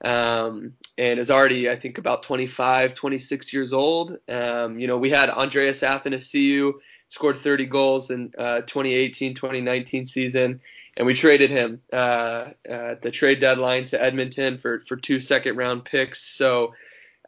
[0.04, 4.18] Um, and is already, I think, about 25, 26 years old.
[4.28, 6.74] Um, you know, we had Andreas Athanasiou,
[7.08, 10.60] scored 30 goals in uh, 2018 2019 season
[10.98, 15.56] and we traded him uh, at the trade deadline to Edmonton for for two second
[15.56, 16.20] round picks.
[16.20, 16.74] So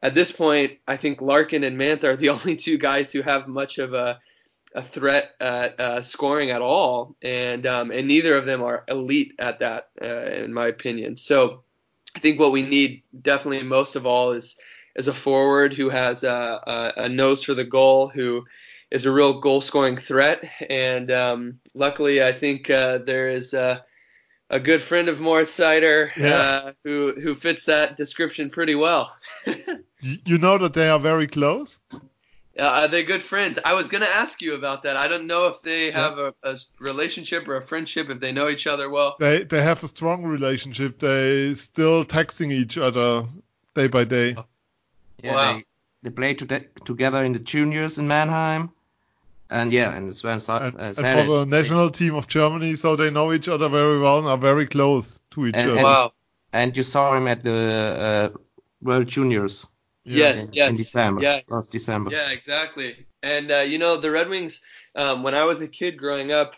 [0.02, 3.48] at this point, I think Larkin and Mantha are the only two guys who have
[3.48, 4.20] much of a
[4.74, 9.34] a threat at uh, scoring at all, and um, and neither of them are elite
[9.38, 11.16] at that, uh, in my opinion.
[11.16, 11.62] So
[12.16, 14.56] I think what we need definitely most of all is
[14.96, 16.60] is a forward who has a,
[16.98, 18.44] a, a nose for the goal, who
[18.90, 20.42] is a real goal scoring threat.
[20.68, 23.84] And um, luckily, I think uh, there is a,
[24.50, 26.40] a, good friend of Moritz Seider Yeah.
[26.40, 29.16] uh, who who fits that description pretty well.
[30.02, 31.78] You know that they are very close.
[32.60, 33.58] Uh, are they good friends?
[33.64, 34.96] I was going to ask you about that.
[34.96, 38.48] I don't know if they have a, a relationship or a friendship, if they know
[38.50, 39.16] each other well.
[39.18, 40.98] They they have a strong relationship.
[40.98, 43.24] They still texting each other
[43.74, 44.36] day by day.
[45.22, 45.52] Yeah, Wow.
[45.54, 45.64] they,
[46.02, 46.46] they played to
[46.84, 48.70] together in the juniors in Mannheim.
[49.52, 51.48] And yeah, and Sven Sa- And, uh, and for the it.
[51.48, 55.18] national team of Germany, so they know each other very well and are very close
[55.32, 55.78] to each And- other.
[55.78, 56.12] and- Wow.
[56.52, 57.54] And you saw him at the
[58.34, 58.38] uh,
[58.82, 59.68] World Juniors Yeah.
[60.04, 60.68] Yes, in, yes.
[60.70, 61.40] in December, Yeah.
[61.48, 62.10] last December.
[62.10, 63.06] Yeah, exactly.
[63.22, 64.62] And uh, you know, the Red Wings.
[64.96, 66.56] Um, when I was a kid growing up,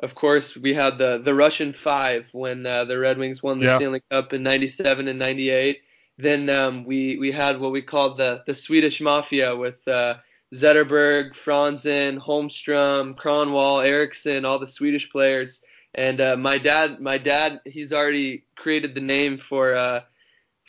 [0.00, 3.66] of course, we had the the Russian Five when uh, the Red Wings won the
[3.66, 3.76] Yeah.
[3.76, 5.80] Stanley Cup in '97 and '98.
[6.18, 10.16] Then um, we we had what we called the the Swedish Mafia with uh,
[10.54, 15.62] Zetterberg, Franzen, Holmstrom, Kronwall, Eriksson, all the Swedish players.
[15.94, 20.00] And uh, my dad, my dad, he's already created the name for uh,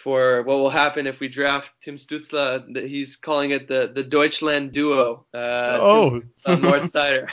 [0.03, 2.87] for what will happen if we draft Tim Stützle.
[2.87, 5.25] He's calling it the the Deutschland duo.
[5.33, 6.21] Uh, Oh.
[6.47, 7.27] North Sider.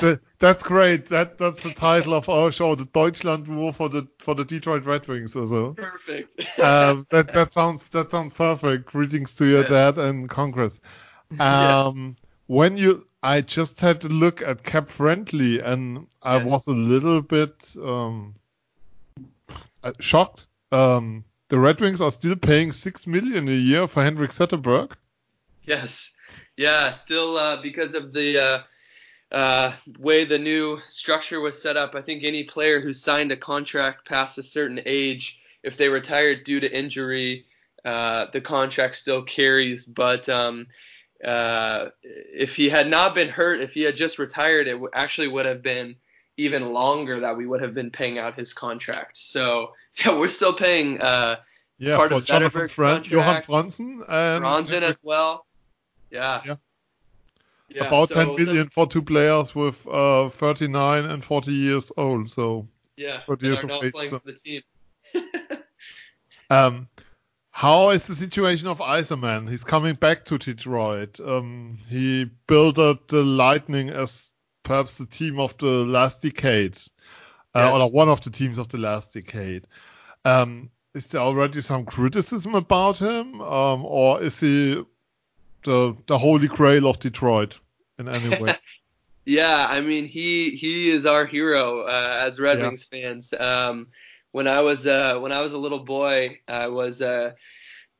[0.00, 1.08] Th- that's great.
[1.08, 4.84] That that's the title of our show, the Deutschland War for the for the Detroit
[4.84, 5.34] Red Wings.
[5.36, 6.38] Also, Perfect.
[6.60, 8.86] um, that that sounds that sounds perfect.
[8.86, 9.68] Greetings to your Yeah.
[9.92, 10.74] dad and Congress.
[11.30, 11.86] Yeah.
[11.86, 12.16] Um,
[12.46, 16.48] when you, I just had to look at Cap Friendly, and I Yes.
[16.50, 18.36] was a little bit um,
[19.82, 20.46] uh, shocked.
[20.70, 24.92] Um, the Red Wings are still paying six million a year for Henrik Zetterberg.
[25.64, 26.10] Yes.
[26.56, 26.92] Yeah.
[26.92, 32.02] Still, uh, because of the uh, uh, way the new structure was set up, I
[32.02, 36.60] think any player who signed a contract past a certain age, if they retired due
[36.60, 37.44] to injury,
[37.84, 39.84] uh, the contract still carries.
[39.84, 40.66] But um,
[41.24, 45.46] uh, if he had not been hurt, if he had just retired, it actually would
[45.46, 45.96] have been
[46.36, 49.16] even longer that we would have been paying out his contract.
[49.16, 49.72] So
[50.04, 51.36] yeah, we're still paying uh,
[51.78, 53.42] Yeah, Part of Zetterberg's Fran- Johan.
[53.42, 55.46] Franzen and Bronzen as well.
[56.10, 56.42] Yeah.
[56.44, 56.56] Yeah.
[57.68, 62.30] Yeah, about so- 10 so- for two players with uh, 39 and 40 years old.
[62.30, 64.62] So, Yeah, for that years are of not age, playing so- for the team.
[66.50, 66.88] um,
[67.50, 69.48] how is the situation of Yzerman?
[69.48, 71.18] He's coming back to Detroit.
[71.20, 74.30] Um, he built up the Lightning as
[74.66, 76.76] perhaps the team of the last decade,
[77.54, 77.80] uh, Yes.
[77.80, 79.66] or one of the teams of the last decade.
[80.24, 84.82] Um, is there already some criticism about him, um, or is he
[85.64, 87.58] the the holy grail of Detroit
[87.98, 88.56] in any way?
[89.28, 92.68] Yeah, I mean he he is our hero uh, as Red Yeah.
[92.68, 93.34] Wings fans.
[93.34, 93.88] Um,
[94.30, 97.32] when I was uh, when I was a little boy, I was uh,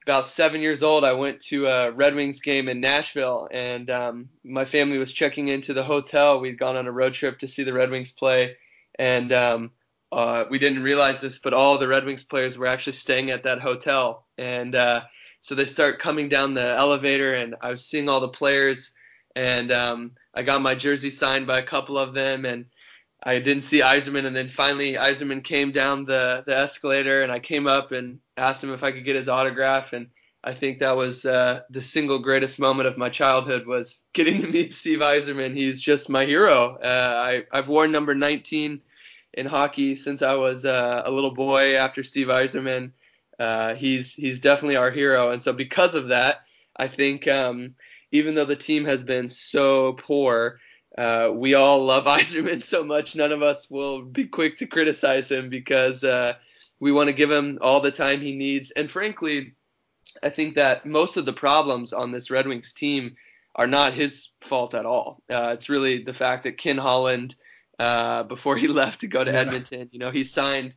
[0.06, 1.02] about seven years old.
[1.02, 5.48] I went to a Red Wings game in Nashville, and um, my family was checking
[5.48, 6.38] into the hotel.
[6.38, 8.56] We'd gone on a road trip to see the Red Wings play,
[9.00, 9.72] and um,
[10.12, 13.42] uh, we didn't realize this, but all the Red Wings players were actually staying at
[13.42, 15.02] that hotel, and uh,
[15.40, 18.92] so they start coming down the elevator, and I was seeing all the players,
[19.34, 22.66] and um, I got my jersey signed by a couple of them, and
[23.26, 27.40] I didn't see Yzerman, and then finally Yzerman came down the the escalator, and I
[27.40, 30.06] came up and asked him if I could get his autograph, and
[30.44, 34.46] I think that was uh, the single greatest moment of my childhood was getting to
[34.46, 35.56] meet Steve Yzerman.
[35.56, 36.76] He's just my hero.
[36.76, 38.80] Uh, I I've worn number 19
[39.34, 41.74] in hockey since I was uh, a little boy.
[41.74, 42.92] After Steve Yzerman,
[43.40, 46.42] uh, he's he's definitely our hero, and so because of that,
[46.76, 47.74] I think um,
[48.12, 50.60] even though the team has been so poor,
[50.98, 53.14] uh, we all love Yzerman so much.
[53.16, 56.34] None of us will be quick to criticize him because uh,
[56.80, 58.70] we want to give him all the time he needs.
[58.72, 59.54] And frankly,
[60.22, 63.16] I think that most of the problems on this Red Wings team
[63.54, 65.22] are not his fault at all.
[65.30, 67.34] Uh, it's really the fact that Ken Holland,
[67.78, 69.40] uh, before he left to go to Yeah.
[69.40, 70.74] Edmonton, you know, he signed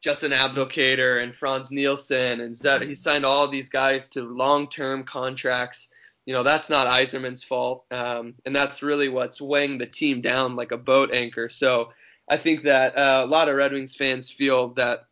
[0.00, 2.82] Justin Abdelkader and Frans Nielsen and Zed.
[2.82, 5.88] He signed all these guys to long-term contracts.
[6.28, 10.56] You know, that's not Yzerman's fault, um, and that's really what's weighing the team down
[10.56, 11.48] like a boat anchor.
[11.48, 11.88] So
[12.28, 15.06] I think that uh, a lot of Red Wings fans feel that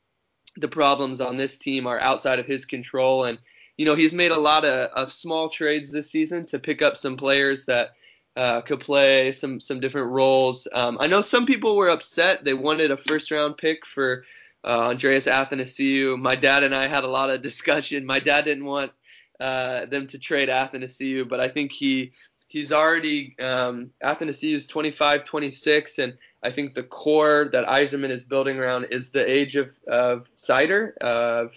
[0.58, 3.38] the problems on this team are outside of his control, and
[3.78, 6.98] you know he's made a lot of, of small trades this season to pick up
[6.98, 7.92] some players that
[8.36, 10.68] uh, could play some some different roles.
[10.74, 12.44] Um, I know some people were upset.
[12.44, 14.24] They wanted a first round pick for
[14.64, 16.20] uh, Andreas Athanasiou.
[16.20, 18.04] My dad and I had a lot of discussion.
[18.04, 18.92] My dad didn't want
[19.40, 22.12] uh, them to trade Athanasiou, but I think he
[22.48, 28.22] he's already um, Athanasiou is 25, 26, and I think the core that Yzerman is
[28.22, 31.52] building around is the age of of Seider, of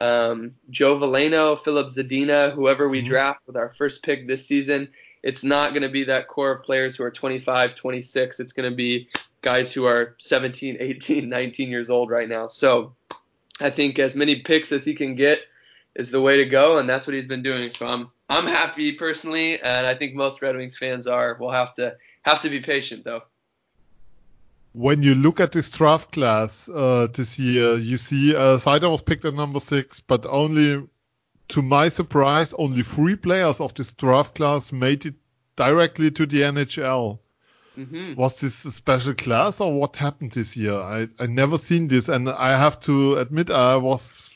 [0.00, 3.08] um, Joe Veleno, Filip Zadina, whoever we mm-hmm.
[3.08, 4.88] draft with our first pick this season.
[5.22, 8.40] It's not going to be that core of players who are 25, 26.
[8.40, 9.08] It's going to be
[9.40, 12.48] guys who are 17, 18, 19 years old right now.
[12.48, 12.94] So
[13.60, 15.40] I think as many picks as he can get
[15.94, 17.70] is the way to go, and that's what he's been doing.
[17.70, 21.36] So I'm I'm happy personally, and I think most Red Wings fans are.
[21.38, 23.22] We'll have to have to be patient though.
[24.72, 29.02] When you look at this draft class uh, this year, you see uh, Seider was
[29.02, 30.84] picked at number six, but only,
[31.50, 35.14] to my surprise, only three players of this draft class made it
[35.54, 37.20] directly to the NHL.
[37.78, 38.14] Mm-hmm.
[38.14, 40.74] Was this a special class or what happened this year?
[40.74, 44.30] I I never seen this, and I have to admit I was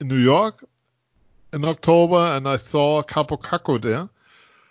[0.00, 0.64] in New York
[1.52, 4.08] in October and I saw Kaapo Kakko there.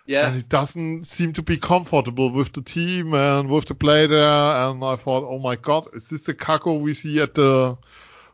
[0.06, 0.28] Yeah.
[0.28, 4.28] And he doesn't seem to be comfortable with the team and with the play there.
[4.28, 7.78] And I thought, oh my God, is this the Kakko we see at the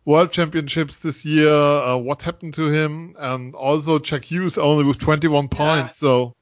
[0.05, 1.53] World Championships this year?
[1.53, 3.15] Uh, what happened to him?
[3.19, 5.57] And also Jack Hughes only with 21 yeah.
[5.57, 5.97] points.
[5.99, 6.33] So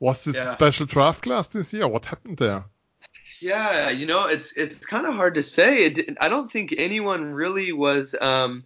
[0.00, 0.52] was this yeah.
[0.52, 1.88] special draft class this year?
[1.88, 2.64] What happened there?
[3.40, 5.84] Yeah, you know, it's it's kind of hard to say.
[5.84, 8.64] It, I don't think anyone really was um,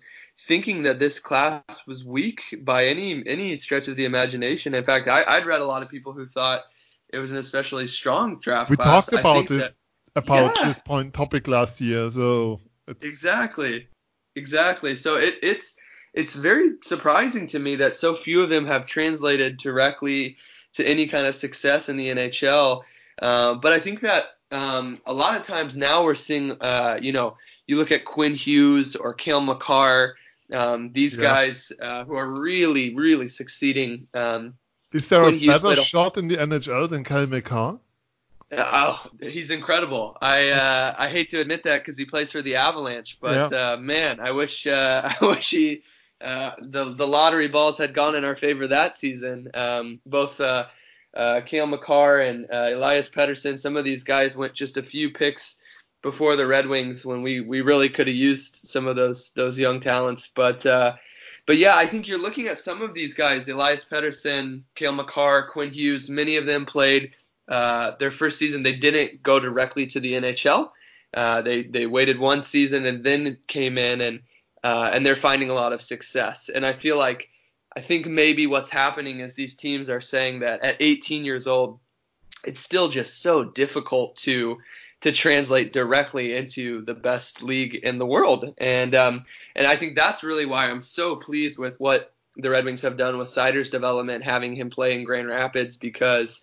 [0.51, 4.75] thinking that this class was weak by any any stretch of the imagination.
[4.75, 6.63] In fact, I, would read a lot of people who thought
[7.11, 8.71] it was an especially strong draft class.
[8.71, 9.07] we class.
[9.07, 9.75] talked about it that,
[10.17, 10.67] about yeah.
[10.67, 12.61] this point topic last year, so
[13.01, 13.87] exactly,
[14.35, 14.97] exactly.
[14.97, 15.77] So it, it's
[16.15, 20.37] it's very surprising to me that so few of them have translated directly
[20.73, 22.83] to any kind of success in the NHL.
[23.23, 27.13] Uh, but I think that um, a lot of times now we're seeing, uh, you
[27.13, 27.37] know,
[27.69, 30.17] you look at Quinn Hughes or Cale Makar,
[30.53, 31.23] um, these yeah.
[31.23, 34.07] guys uh, who are really, really succeeding.
[34.15, 34.55] Um,
[34.93, 37.79] Is there a better shot in the NHL than Makar?
[38.53, 40.17] Uh, oh, he's incredible.
[40.21, 43.73] I uh, I hate to admit that because he plays for the Avalanche, but yeah.
[43.73, 45.83] uh, man, I wish uh, I wish he
[46.21, 49.49] uh, the the lottery balls had gone in our favor that season.
[49.55, 50.67] Um, both uh,
[51.15, 55.11] uh, Cale Makar and uh, Elias Pettersson, some of these guys went just a few
[55.11, 55.57] picks
[56.03, 59.59] before the Red Wings when we, we really could have used some of those those
[59.59, 60.31] young talents.
[60.35, 60.95] But uh,
[61.47, 65.49] but yeah, I think you're looking at some of these guys: Elias Pettersson, Cale Makar,
[65.51, 66.09] Quinn Hughes.
[66.09, 67.13] Many of them played
[67.49, 68.63] uh, their first season.
[68.63, 70.71] They didn't go directly to the NHL.
[71.13, 74.21] Uh, they they waited one season and then came in and
[74.63, 76.49] uh, and they're finding a lot of success.
[76.49, 77.29] And I feel like
[77.77, 81.79] I think maybe what's happening is these teams are saying that at 18 years old,
[82.45, 84.59] it's still just so difficult to
[85.01, 88.55] to translate directly into the best league in the world.
[88.59, 89.25] And um,
[89.57, 92.97] and I think that's really why I'm so pleased with what the Red Wings have
[92.97, 96.43] done with Seider's development, having him play in Grand Rapids because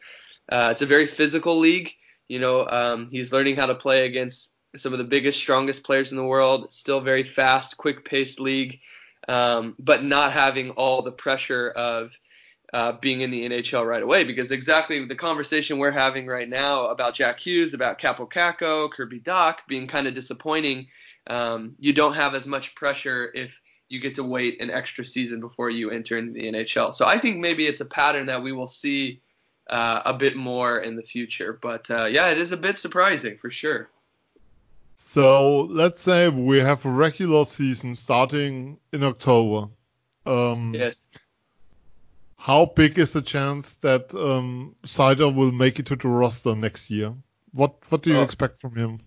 [0.49, 1.91] uh, it's a very physical league.
[2.27, 6.11] You know, um, he's learning how to play against some of the biggest, strongest players
[6.11, 6.73] in the world.
[6.73, 8.79] Still very fast, quick-paced league,
[9.27, 12.17] um, but not having all the pressure of
[12.73, 16.87] uh, being in the NHL right away because exactly the conversation we're having right now
[16.87, 20.87] about Jack Hughes, about Kaapo Kakko, Kirby Dach being kind of disappointing.
[21.27, 23.59] Um, you don't have as much pressure if
[23.89, 26.93] you get to wait an extra season before you enter into the NHL.
[26.93, 29.21] So I think maybe it's a pattern that we will see
[29.69, 31.57] uh, a bit more in the future.
[31.61, 33.89] But uh, yeah, it is a bit surprising for sure.
[34.97, 39.69] So let's say we have a regular season starting in October.
[40.25, 41.03] Um, yes
[42.47, 46.89] how big is the chance that um, Seider will make it to the roster next
[46.89, 47.13] year?
[47.51, 48.23] What What do you oh.
[48.23, 49.01] expect from him?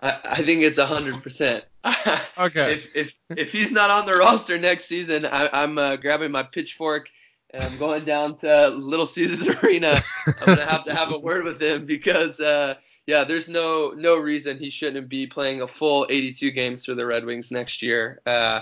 [0.00, 1.64] I, I think it's hundred percent.
[2.38, 2.74] Okay.
[2.74, 6.44] if if if he's not on the roster next season, I, am uh, grabbing my
[6.44, 7.08] pitchfork
[7.50, 10.04] and I'm going down to Little Caesars Arena.
[10.26, 12.74] I'm gonna have to have a word with him because uh,
[13.08, 17.04] yeah, there's no no reason he shouldn't be playing a full 82 games for the
[17.04, 18.20] Red Wings next year.
[18.24, 18.60] Uh,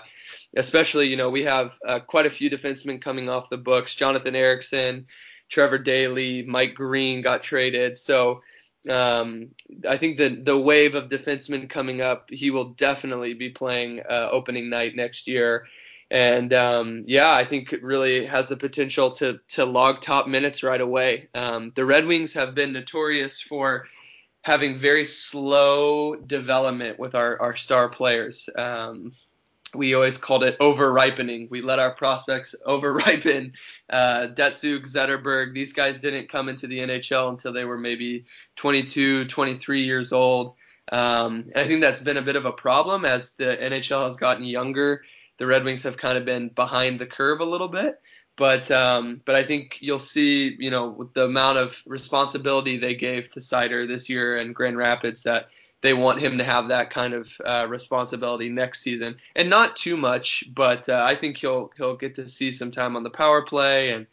[0.57, 3.95] especially, you know, we have uh, quite a few defensemen coming off the books.
[3.95, 5.07] Jonathan Ericsson,
[5.49, 7.97] Trevor Daley, Mike Green got traded.
[7.99, 8.43] So
[8.91, 9.49] um,
[9.89, 14.29] I think the the wave of defensemen coming up, he will definitely be playing uh,
[14.33, 15.67] opening night next year.
[16.11, 20.63] And um, yeah, I think it really has the potential to to log top minutes
[20.63, 21.29] right away.
[21.35, 23.87] Um, the Red Wings have been notorious for
[24.43, 28.49] having very slow development with our, our star players.
[28.57, 29.11] Um,
[29.75, 31.49] we always called it over ripening.
[31.51, 33.53] We let our prospects over ripen.
[33.91, 38.25] Uh, Datsyuk, Zetterberg, these guys didn't come into the NHL until they were maybe
[38.57, 40.55] 22, 23 years old.
[40.93, 44.45] Um, I think that's been a bit of a problem as the NHL has gotten
[44.45, 45.03] younger.
[45.39, 48.01] The Red Wings have kind of been behind the curve a little bit.
[48.37, 52.95] But um, but I think you'll see, you know, with the amount of responsibility they
[52.95, 55.49] gave to Seider this year and Grand Rapids that
[55.83, 59.97] they want him to have that kind of uh, responsibility next season, and not too
[59.97, 63.43] much, but uh, I think he'll he'll get to see some time on the power
[63.43, 64.07] play, and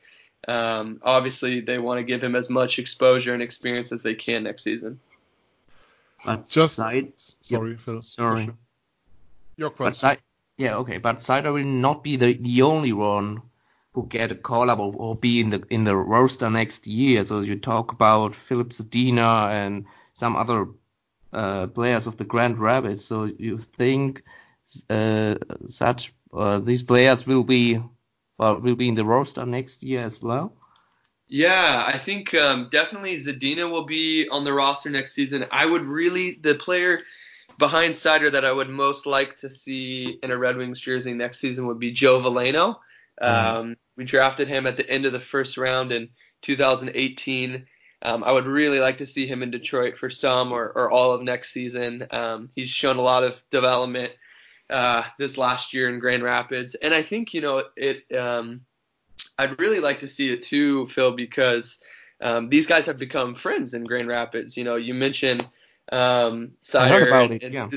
[0.48, 4.44] um, obviously they want to give him as much exposure and experience as they can
[4.44, 5.00] next season.
[6.26, 8.02] But Just side, sorry, Yep, Phil.
[8.02, 8.50] sorry.
[9.58, 10.00] Your But question.
[10.00, 10.20] side,
[10.58, 13.42] yeah, okay, but Seider will not be the, the only one
[13.94, 17.24] who get a call up or, or be in the in the roster next year.
[17.24, 20.68] So you talk about Filip Zadina and some other
[21.34, 23.04] uh, players of the Grand Rapids.
[23.04, 24.24] So you think
[24.90, 25.36] uh,
[25.68, 27.82] such uh, these players will be
[28.38, 30.54] well, will be in the roster next year as well?
[31.28, 35.46] Yeah, I think um, definitely Zadina will be on the roster next season.
[35.52, 37.00] I would really the player
[37.58, 41.40] behind Seider that I would most like to see in a Red Wings jersey next
[41.40, 42.78] season would be Joe Veleno.
[43.22, 46.10] Um, we drafted him at the end of the first round in
[46.42, 47.66] 2018.
[48.04, 51.14] Um, I would really like to see him in Detroit for some or, or all
[51.14, 52.06] of next season.
[52.12, 54.12] Um, he's shown a lot of development
[54.70, 58.04] uh, this last year in Grand Rapids, and I think you know it.
[58.16, 58.62] Um,
[59.38, 61.82] I'd really like to see it too, Phil, because
[62.22, 64.58] um, these guys have become friends in Grand Rapids.
[64.58, 65.48] You know, you mentioned
[65.92, 67.68] um, Seider and, it, and yeah.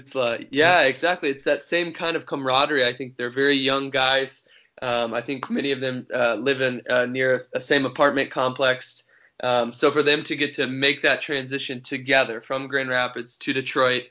[0.51, 1.31] Yeah, exactly.
[1.31, 2.87] It's that same kind of camaraderie.
[2.87, 4.47] I think they're very young guys.
[4.83, 9.05] Um, I think many of them uh, live in uh, near a same apartment complex.
[9.43, 13.53] Um, so for them to get to make that transition together from Grand Rapids to
[13.53, 14.05] Detroit,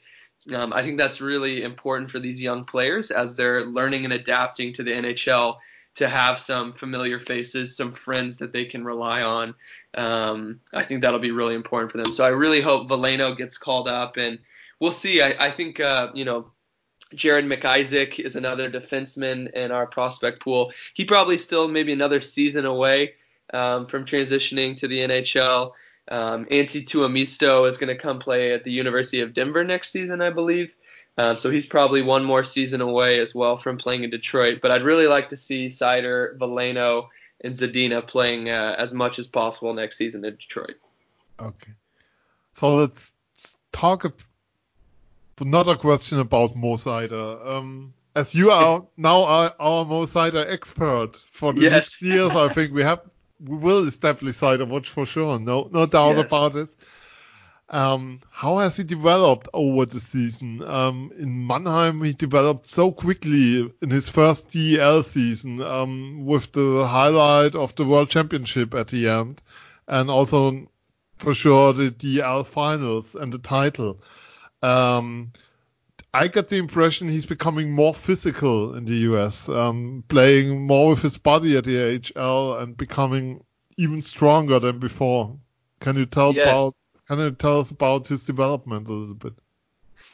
[0.53, 4.73] um, I think that's really important for these young players as they're learning and adapting
[4.73, 5.57] to the NHL
[5.95, 9.55] to have some familiar faces, some friends that they can rely on.
[9.95, 12.13] Um, I think that'll be really important for them.
[12.13, 14.37] So I really hope Veleno gets called up, and
[14.79, 15.21] we'll see.
[15.21, 16.51] I, I think uh, you know.
[17.13, 20.73] Jared McIsaac is another defenseman in our prospect pool.
[20.95, 23.13] He probably still maybe another season away
[23.53, 25.71] um, from transitioning to the NHL.
[26.07, 30.21] Um, Antti Tuomisto is going to come play at the University of Denver next season,
[30.21, 30.75] I believe.
[31.17, 34.59] Um, so he's probably one more season away as well from playing in Detroit.
[34.61, 37.07] But I'd really like to see Seider, Veleno,
[37.41, 40.75] and Zadina playing uh, as much as possible next season in Detroit.
[41.39, 41.71] Okay.
[42.55, 43.11] So let's
[43.71, 44.05] talk
[45.39, 47.45] another question about Mo Seider.
[47.47, 51.71] Um, as you are now our, our Mo Seider expert for the Yes.
[51.71, 53.01] next years, I think we have
[53.39, 55.39] we will establish Seider watch for sure.
[55.39, 56.25] No, no doubt Yes.
[56.27, 56.69] about it.
[57.67, 60.61] Um, how has he developed over the season?
[60.63, 66.87] Um, in Mannheim, he developed so quickly in his first DEL season, um, with the
[66.87, 69.41] highlight of the World Championship at the end,
[69.87, 70.67] and also
[71.17, 73.99] for sure the DEL finals and the title.
[74.61, 75.31] Um,
[76.15, 81.01] I get the impression he's becoming more physical in the US, um, playing more with
[81.01, 81.77] his body at the
[82.15, 83.43] AHL and becoming
[83.77, 85.37] even stronger than before.
[85.81, 86.47] Can you tell Yes.
[86.47, 86.73] about?
[87.09, 89.33] Can you tell us about his development a little bit?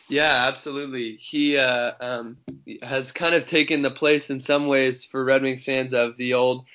[0.10, 1.18] Yeah, absolutely.
[1.18, 2.38] He uh, um,
[2.82, 6.34] has kind of taken the place in some ways for Red Wings fans of the
[6.34, 6.66] old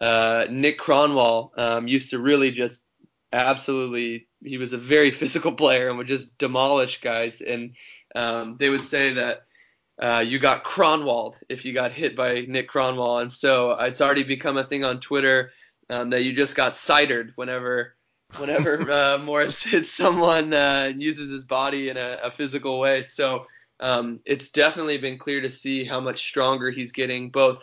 [0.00, 1.50] uh, Nick Kronwall.
[1.58, 2.82] Um, used to really just
[3.32, 4.28] absolutely.
[4.42, 7.42] He was a very physical player and would just demolish guys.
[7.42, 7.74] And
[8.14, 9.42] um, they would say that
[10.00, 13.22] uh, you got Kronwalled if you got hit by Nick Kronwall.
[13.22, 15.52] And so it's already become a thing on Twitter
[15.90, 17.96] um, that you just got Seidered whenever
[18.38, 23.02] whenever uh, Morris hits someone uh, and uses his body in a, a physical way.
[23.02, 23.46] So
[23.80, 27.62] um, it's definitely been clear to see how much stronger he's getting, both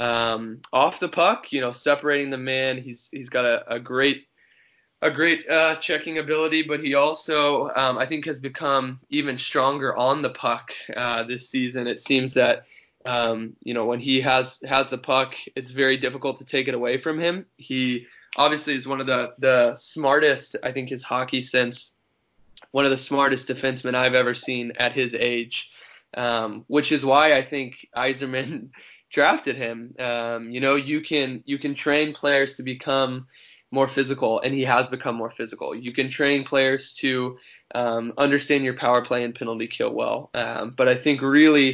[0.00, 2.78] um, off the puck, you know, separating the man.
[2.78, 4.26] He's he's got a, a great
[5.02, 9.94] a great uh, checking ability, but he also um, I think has become even stronger
[9.96, 11.86] on the puck uh, this season.
[11.86, 12.64] It seems that.
[13.04, 16.74] Um, you know, when he has has the puck, it's very difficult to take it
[16.74, 17.46] away from him.
[17.56, 18.04] He
[18.36, 20.56] obviously is one of the the smartest.
[20.64, 21.92] I think his hockey sense,
[22.72, 25.70] one of the smartest defensemen I've ever seen at his age,
[26.16, 28.70] um, which is why I think Yzerman
[29.12, 29.94] drafted him.
[30.00, 33.28] Um, you know, you can you can train players to become
[33.78, 35.68] more physical, and he has become more physical.
[35.86, 37.38] You can train players to
[37.74, 40.18] um, understand your power play and penalty kill well.
[40.34, 41.70] Um, but I think really.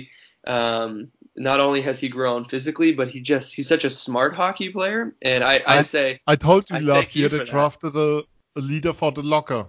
[0.46, 4.68] Um, not only has he grown physically, but he just he's such a smart hockey
[4.76, 5.14] player.
[5.22, 8.08] And I, I, I- say I told you I last year they drafted a,
[8.56, 9.64] a leader for the locker.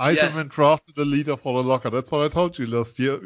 [0.00, 0.48] Eisenman Yes.
[0.58, 1.90] drafted the leader for the locker.
[1.90, 3.20] That's what I told you last year.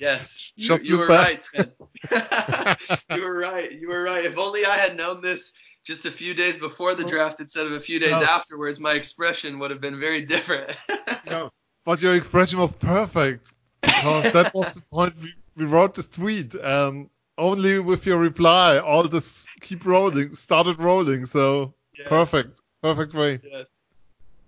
[0.00, 1.26] Yes, you, you were back.
[1.28, 1.72] right, Sven.
[3.16, 3.70] you were right.
[3.72, 4.24] You were right.
[4.24, 5.52] If only I had known this
[5.84, 8.22] just a few days before the draft instead of a few days No.
[8.22, 10.70] afterwards, my expression would have been very different.
[11.30, 11.50] No,
[11.84, 13.46] but your expression was perfect
[13.80, 16.54] because that was the point we, we wrote this tweet.
[16.62, 17.08] Um,
[17.38, 21.26] only with your reply, all this keep rolling, started rolling.
[21.26, 22.08] So Yes.
[22.08, 23.40] perfect, perfect way.
[23.44, 23.66] Yes.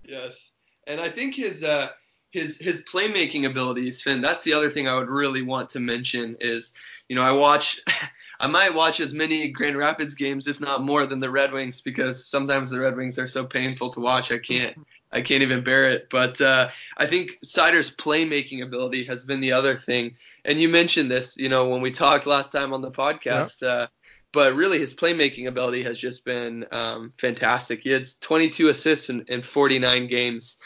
[0.05, 0.53] Yes.
[0.87, 1.91] And I think his uh
[2.31, 6.37] his his playmaking abilities, Finn, that's the other thing I would really want to mention
[6.41, 6.73] is,
[7.09, 7.81] you know, I watch
[8.45, 11.81] I might watch as many Grand Rapids games, if not more, than the Red Wings
[11.81, 14.77] because sometimes the Red Wings are so painful to watch I can't
[15.11, 16.09] I can't even bear it.
[16.11, 16.69] But uh,
[16.99, 20.17] I think Seider's playmaking ability has been the other thing.
[20.45, 23.67] And you mentioned this, you know, when we talked last time on the podcast.
[23.67, 23.87] Uh,
[24.35, 27.81] but really, his playmaking ability has just been um, fantastic.
[27.81, 30.59] He had 22 assists in, in 49 games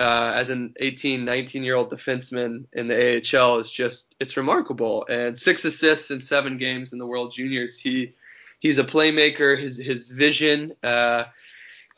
[0.00, 3.60] uh, as an 18, 19 year old defenseman in the AHL.
[3.60, 5.06] is just it's remarkable.
[5.08, 7.78] And six assists in seven games in the World Juniors.
[7.78, 8.14] He
[8.60, 9.60] he's a playmaker.
[9.60, 10.74] His his vision.
[10.82, 11.24] Uh,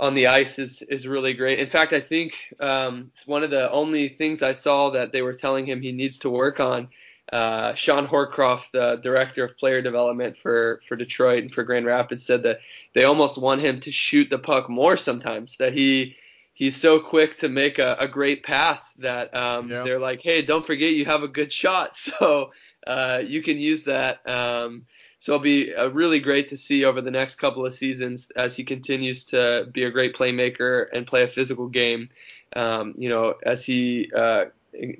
[0.00, 1.60] on the ice is is really great.
[1.60, 5.22] In fact, I think um, it's one of the only things I saw that they
[5.22, 6.88] were telling him he needs to work on.
[7.32, 12.26] Uh, Shawn Horcoff, the director of player development for for Detroit and for Grand Rapids,
[12.26, 12.58] said that
[12.94, 15.56] they almost want him to shoot the puck more sometimes.
[15.58, 16.16] That he
[16.62, 19.82] he's so quick to make a, a great pass that um, Yeah.
[19.82, 22.52] they're like, hey, don't forget you have a good shot, so
[22.86, 24.20] uh, you can use that.
[24.28, 24.86] Um,
[25.18, 28.54] so it'll be uh, really great to see over the next couple of seasons as
[28.54, 32.08] he continues to be a great playmaker and play a physical game.
[32.54, 34.44] Um, you know, as he uh,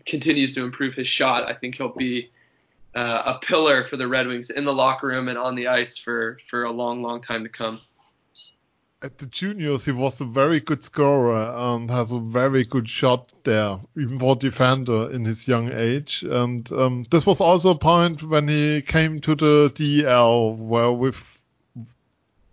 [0.05, 2.31] continues to improve his shot, I think he'll be
[2.97, 5.97] uh, a pillar for the Red Wings in the locker room and on the ice
[5.97, 7.81] for, for a long, long time to come.
[9.03, 13.33] At the juniors, he was a very good scorer and has a very good shot
[13.43, 16.25] there, even for defender in his young age.
[16.29, 21.41] And um, this was also a point when he came to the DEL, where with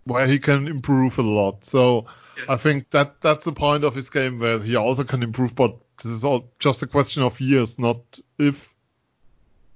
[0.05, 1.65] where he can improve a lot.
[1.65, 2.05] So.
[2.47, 5.75] I think that that's the point of his game where he also can improve, but
[6.01, 8.73] this is all just a question of years, not if.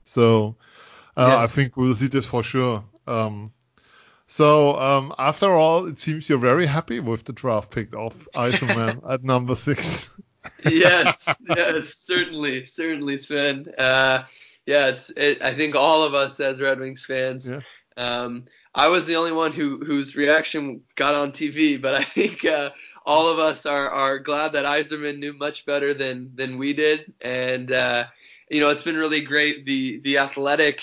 [0.05, 0.55] So
[1.17, 2.83] uh, I think we'll see this for sure.
[3.07, 3.51] Um,
[4.35, 9.07] so um, after all, it seems you're very happy with the draft pick of Eisenman
[9.07, 10.09] at number six.
[10.65, 13.71] yes, yes, certainly, certainly, Sven.
[13.77, 14.23] Uh,
[14.65, 15.11] yeah, it's.
[15.11, 17.47] It, I think all of us as Red Wings fans.
[17.47, 17.59] Yeah.
[17.95, 22.43] Um, I was the only one who whose reaction got on TV, but I think
[22.43, 22.71] uh,
[23.05, 27.13] all of us are are glad that Yzerman knew much better than than we did,
[27.21, 28.05] and uh,
[28.49, 29.67] you know it's been really great.
[29.67, 30.81] The the athletic.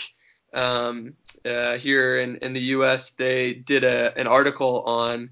[0.52, 5.30] Um, uh, here in, in the U.S., they did a, an article on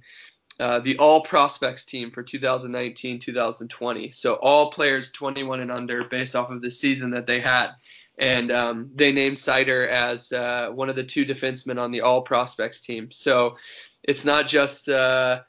[0.60, 4.14] uh, the all prospects team for 2019-2020.
[4.14, 7.70] So all players 21 and under based off of the season that they had.
[8.18, 12.22] And um, they named Seider as uh, one of the two defensemen on the all
[12.22, 13.12] prospects team.
[13.12, 13.56] So
[14.02, 15.42] it's not just uh,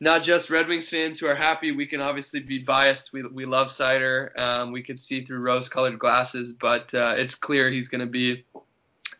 [0.00, 1.72] not just Red Wings fans who are happy.
[1.72, 3.12] We can obviously be biased.
[3.12, 4.38] We, we love Seider.
[4.38, 8.06] Um, we could see through rose colored glasses, but uh, it's clear he's going to
[8.06, 8.44] be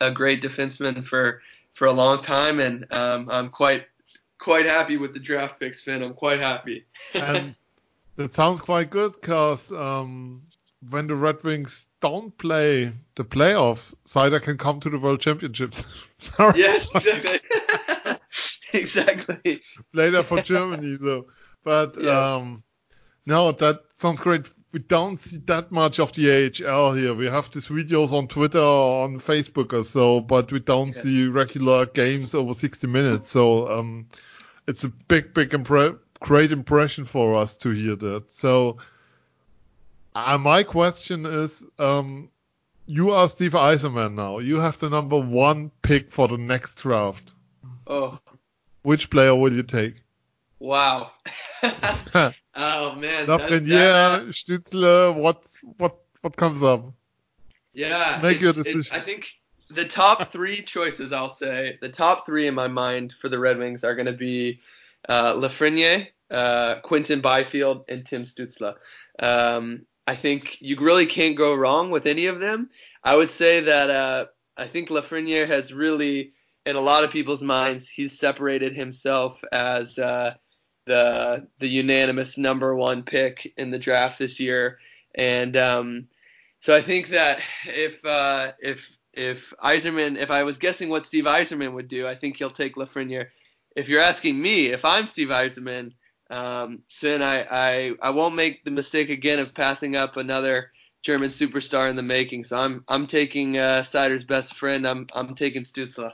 [0.04, 1.40] a great defenseman for
[1.74, 2.60] for a long time.
[2.60, 3.86] And um, I'm quite
[4.38, 6.02] quite happy with the draft picks, Finn.
[6.02, 6.84] I'm quite happy.
[7.14, 7.54] and
[8.16, 10.42] that sounds quite good because um,
[10.90, 15.84] when the Red Wings don't play the playoffs, Seider can come to the World Championships.
[16.18, 16.58] Sorry.
[16.58, 17.40] yes, exactly.
[18.72, 19.62] exactly.
[19.92, 20.96] play there for Germany.
[21.00, 21.26] though.
[21.64, 22.12] but Yes.
[22.14, 22.62] um,
[23.26, 24.42] no, that sounds great.
[24.74, 26.28] We don't see that much of the
[26.66, 27.14] AHL here.
[27.14, 31.02] We have these videos on Twitter or on Facebook or so, but we don't Yeah.
[31.02, 33.30] see regular games over 60 minutes.
[33.30, 34.08] So um,
[34.66, 38.24] it's a big, big, impre- great impression for us to hear that.
[38.34, 38.78] So
[40.16, 42.30] uh, my question is, um,
[42.86, 44.40] you are Steve Yzerman now.
[44.40, 47.30] You have the number one pick for the next draft.
[47.86, 48.18] Oh,
[48.82, 50.02] Which player will you take?
[50.58, 51.10] Wow.
[51.62, 52.32] oh
[52.96, 53.26] man.
[53.26, 55.42] that- Lafreniere, that- Stützle, what
[55.78, 56.92] what what comes up?
[57.72, 58.84] Yeah, Make your decision.
[58.92, 59.26] I think
[59.68, 63.58] the top three choices, I'll say, the top three in my mind for the Red
[63.58, 64.60] Wings are going to be
[65.08, 68.74] uh, Lafreniere, uh, Quinton Byfield, and Tim Stützle.
[69.18, 72.70] Um, I think you really can't go wrong with any of them.
[73.02, 74.26] I would say that uh,
[74.56, 76.32] I think Lafreniere has really,
[76.66, 80.34] in a lot of people's minds, he's separated himself as uh,
[80.86, 84.78] the the unanimous number one pick in the draft this year,
[85.14, 86.08] and um,
[86.60, 91.24] so I think that if uh, if if Yzerman, if I was guessing what Steve
[91.24, 93.28] Yzerman would do, I think he'll take Lafreniere.
[93.76, 95.92] If you're asking me, if I'm Steve Yzerman,
[96.30, 100.72] um, Sven, I, I I won't make the mistake again of passing up another
[101.02, 102.44] German superstar in the making.
[102.44, 104.86] So I'm I'm taking uh, Seider's best friend.
[104.86, 106.12] I'm I'm taking Stützle.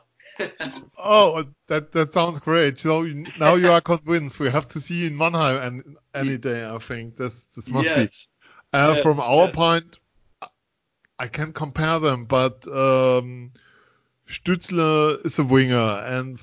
[0.98, 2.78] Oh, that that sounds great.
[2.78, 3.02] So
[3.38, 4.38] now you are convinced.
[4.38, 6.64] We have to see you in Mannheim and any day.
[6.64, 8.28] I think this this must yes.
[8.72, 8.78] be.
[8.78, 9.54] Uh, Yes, from our yes.
[9.54, 9.98] point,
[11.18, 13.52] I can compare them, but um,
[14.28, 15.76] Stützle is a winger,
[16.06, 16.38] and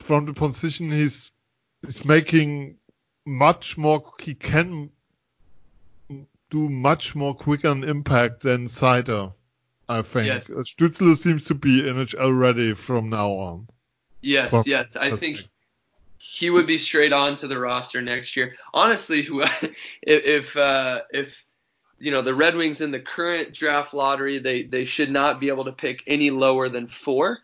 [0.00, 1.30] from the position he's
[1.84, 2.76] he's making
[3.24, 4.12] much more.
[4.20, 4.90] He can
[6.50, 9.32] do much more quicker an impact than Seider.
[9.88, 10.50] I think Yes.
[10.50, 13.68] Uh, Stützle seems to be NHL ready from now on.
[14.20, 14.94] Yes, Well, yes.
[14.96, 15.40] I think
[16.18, 18.54] he would be straight on to the roster next year.
[18.72, 19.26] Honestly,
[20.02, 21.44] if if, uh, if
[21.98, 25.48] you know the Red Wings in the current draft lottery, they they should not be
[25.48, 27.40] able to pick any lower than four.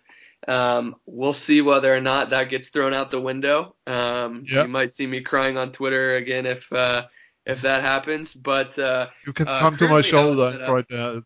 [0.46, 3.74] Um, we'll see whether or not that gets thrown out the window.
[3.86, 4.62] Um, Yeah.
[4.62, 7.06] You might see me crying on Twitter again if uh,
[7.44, 8.34] if that happens.
[8.34, 11.22] But uh, You can Uh, come to my shoulder right there.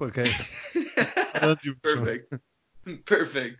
[0.00, 0.32] It's, okay.
[1.82, 2.34] Perfect.
[3.06, 3.58] Perfect.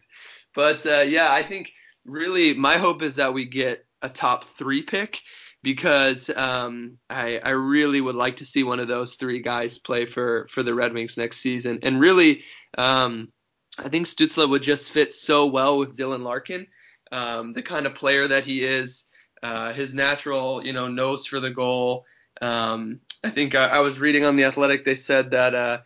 [0.54, 1.72] But uh, yeah, I think
[2.04, 5.20] really my hope is that we get a top three pick
[5.62, 10.06] because um, I, I really would like to see one of those three guys play
[10.06, 11.80] for, for the Red Wings next season.
[11.82, 12.44] And really,
[12.78, 13.32] um,
[13.78, 16.66] I think Stützle would just fit so well with Dylan Larkin,
[17.10, 19.04] um, the kind of player that he is,
[19.42, 22.04] uh, his natural, you know, nose for the goal.
[22.40, 24.84] Um, I think I, I was reading on the Athletic.
[24.84, 25.78] They said that uh,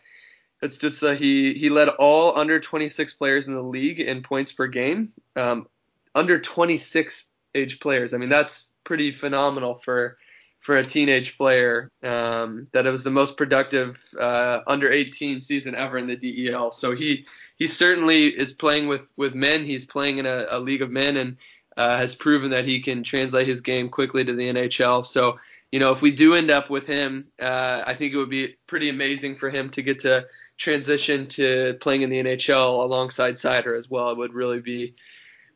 [0.61, 4.67] that Stützle he he led all under 26 players in the league in points per
[4.67, 5.11] game.
[5.35, 5.67] Um,
[6.15, 8.13] under 26 age players.
[8.13, 10.17] I mean that's pretty phenomenal for
[10.61, 11.91] for a teenage player.
[12.03, 16.71] Um, that it was the most productive uh, under 18 season ever in the DEL.
[16.71, 17.25] So he
[17.57, 19.65] he certainly is playing with with men.
[19.65, 21.37] He's playing in a, a league of men and
[21.77, 25.05] uh, has proven that he can translate his game quickly to the NHL.
[25.05, 25.39] So
[25.71, 28.57] you know, if we do end up with him, uh, I think it would be
[28.67, 30.25] pretty amazing for him to get to
[30.57, 34.09] transition to playing in the NHL alongside Seider as well.
[34.09, 34.95] It would really be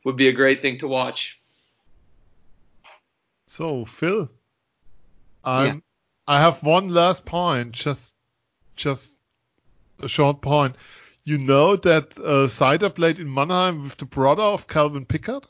[0.06, 1.40] would be a great thing to watch.
[3.48, 4.30] So Phil,
[5.44, 5.84] I'm,
[6.28, 8.16] I have one last point, just
[8.76, 9.16] just
[10.00, 10.76] a short point.
[11.24, 15.46] You know that uh, Seider played in Mannheim with the brother of Calvin Pickard.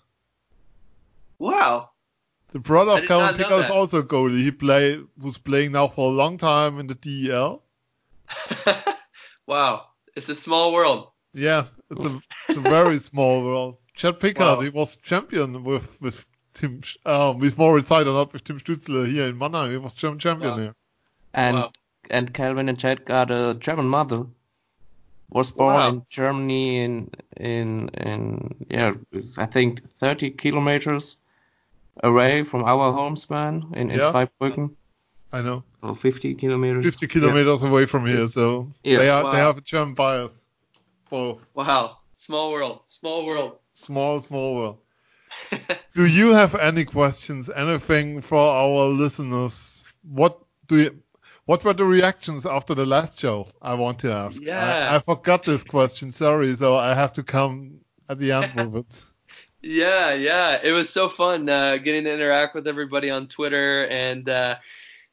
[1.38, 1.92] Wow.
[2.56, 4.42] The brother of did Calvin Pickard is also a goalie.
[4.42, 7.62] He play was playing now for a long time in the DEL.
[9.46, 9.88] wow.
[10.16, 11.10] It's a small world.
[11.34, 13.76] Yeah, it's a, it's a very small world.
[13.94, 14.62] Chad Pickard, Wow.
[14.62, 19.06] he was champion with with Tim, Sch- uh, with Moritz Seider, not with Tim Stützle
[19.06, 19.72] here in Mannheim.
[19.72, 20.58] He was German champion Wow.
[20.58, 20.76] here.
[21.34, 21.72] And Wow.
[22.10, 24.24] and Calvin and Chad got a German mother.
[25.30, 25.90] Was born Wow.
[25.90, 28.94] in Germany in in in yeah
[29.38, 31.18] I think 30 kilometers
[32.04, 34.12] away from our home span in, in Yeah.
[34.12, 34.76] Zweibrücken
[35.32, 35.64] I know.
[35.82, 36.86] or 50 kilometers.
[36.86, 38.98] 50 kilometers away from here, so Yeah.
[39.00, 39.48] they are they Wow.
[39.48, 40.32] have a German bias
[41.06, 41.98] for Wow.
[42.16, 42.80] Small world.
[42.86, 43.60] Small world.
[43.74, 44.78] small small world.
[45.94, 49.84] Do you have any questions, anything for our listeners?
[50.04, 51.02] What do you
[51.46, 53.48] what were the reactions after the last show?
[53.62, 54.42] I want to ask.
[54.42, 54.90] Yeah.
[54.92, 56.12] I, I forgot this question.
[56.12, 59.04] Sorry, so I have to come at the end with it.
[59.68, 60.60] Yeah, yeah.
[60.64, 64.58] It was so fun uh, getting to interact with everybody on Twitter and uh,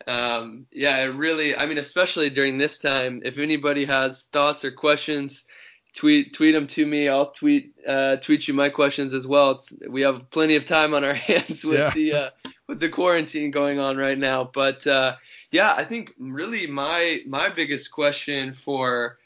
[0.07, 1.57] um, yeah, it really.
[1.57, 5.47] I mean, especially during this time, if anybody has thoughts or questions,
[5.95, 7.09] tweet tweet them to me.
[7.09, 9.53] I'll tweet uh, tweet you my questions as well.
[9.53, 11.93] It's, we have plenty of time on our hands with Yeah.
[11.95, 12.31] the uh,
[12.69, 14.51] with the quarantine going on right now.
[14.53, 15.17] But uh,
[15.51, 19.19] yeah, I think really my my biggest question for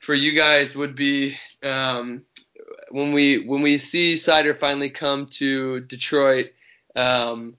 [0.00, 2.22] for you guys would be um,
[2.90, 6.52] when we when we see Seider finally come to Detroit,
[6.94, 7.56] um,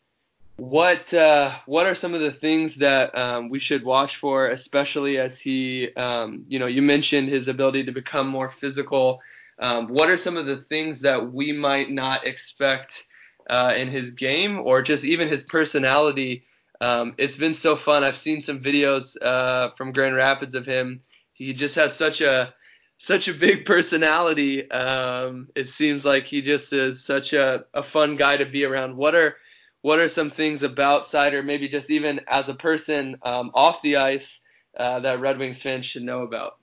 [0.57, 5.17] what uh, what are some of the things that um, we should watch for, especially
[5.17, 9.21] as he, um, you know, you mentioned his ability to become more physical.
[9.59, 13.05] Um, what are some of the things that we might not expect
[13.49, 16.43] uh, in his game, or just even his personality?
[16.81, 18.03] Um, it's been so fun.
[18.03, 21.01] I've seen some videos uh, from Grand Rapids of him.
[21.33, 22.53] He just has such a
[22.97, 24.69] such a big personality.
[24.71, 28.95] Um, it seems like he just is such a, a fun guy to be around.
[28.95, 29.35] What are
[29.81, 33.97] what are some things about Seider, maybe just even as a person um, off the
[33.97, 34.41] ice,
[34.75, 36.57] uh, that Red Wings fans should know about?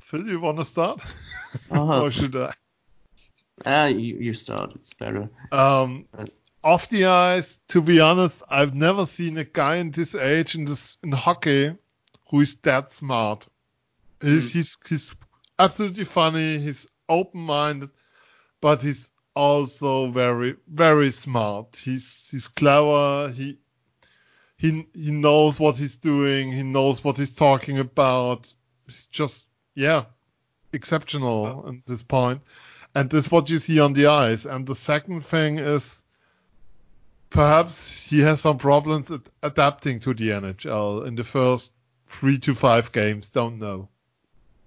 [0.00, 1.00] Phil, you want to start?
[1.70, 2.02] Uh-huh.
[2.02, 2.54] or should I?
[3.64, 4.72] Ah, you, you start.
[4.74, 5.28] It's better.
[5.52, 6.06] Um,
[6.64, 10.64] off the ice, to be honest, I've never seen a guy in this age in
[10.64, 11.76] this in hockey
[12.30, 13.46] who is that smart.
[14.22, 14.50] He's, Mm.
[14.50, 15.12] he's he's
[15.58, 16.58] absolutely funny.
[16.58, 17.90] He's open-minded,
[18.60, 21.76] but he's also very very smart.
[21.76, 23.32] He's he's clever.
[23.32, 23.58] He
[24.56, 26.52] he he knows what he's doing.
[26.52, 28.52] He knows what he's talking about.
[28.86, 30.04] He's just yeah,
[30.72, 32.40] exceptional at this point.
[32.94, 34.44] And this is what you see on the ice.
[34.44, 36.02] And the second thing is
[37.30, 41.72] perhaps he has some problems at adapting to the NHL in the first
[42.08, 43.30] three to five games.
[43.30, 43.88] Don't know.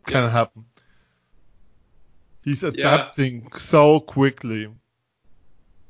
[0.06, 0.30] Can Yeah.
[0.30, 0.66] happen.
[2.44, 4.70] He's adapting so quickly.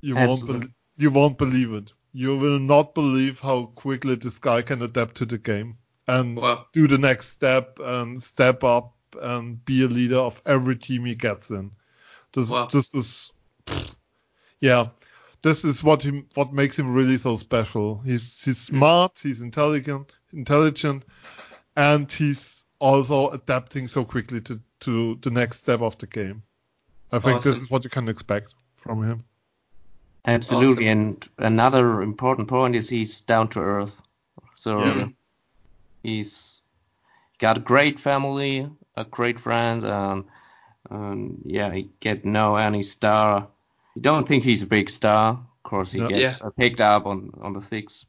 [0.02, 0.60] You won't Absolutely.
[0.60, 1.92] bel you won't believe it.
[2.14, 6.68] You will not believe how quickly this guy can adapt to the game and Wow.
[6.72, 11.16] do the next step and step up and be a leader of every team he
[11.16, 11.72] gets in.
[12.34, 12.68] This Wow.
[12.68, 13.32] this is
[14.62, 14.90] yeah.
[15.42, 18.00] This is what him what makes him really so special.
[18.00, 18.78] He's he's hmm.
[18.78, 21.04] smart, he's intelligent intelligent
[21.76, 26.44] and he's also adapting so quickly to, to the next step of the game.
[27.12, 29.24] I think this is what you can expect from him.
[30.26, 30.88] Absolutely.
[30.88, 34.02] And another important point is he's down to earth.
[34.56, 35.08] So Yeah.
[36.04, 36.62] he's
[37.40, 40.26] got a great family, a great friends, and,
[40.90, 43.48] and yeah, he get no any star.
[43.96, 45.34] You don't think he's a big star.
[45.34, 46.08] Of course, he No.
[46.10, 46.38] get Yeah.
[46.42, 48.06] uh, picked up on on the six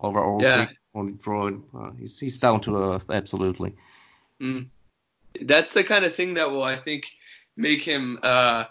[0.00, 0.66] overall Yeah.
[0.66, 1.62] pick on Detroit.
[1.76, 3.04] Uh, he's he's down to earth.
[3.10, 3.74] Absolutely.
[4.40, 4.66] Mm.
[5.42, 7.10] That's the kind of thing that will, I think,
[7.56, 8.18] make him.
[8.22, 8.64] Uh,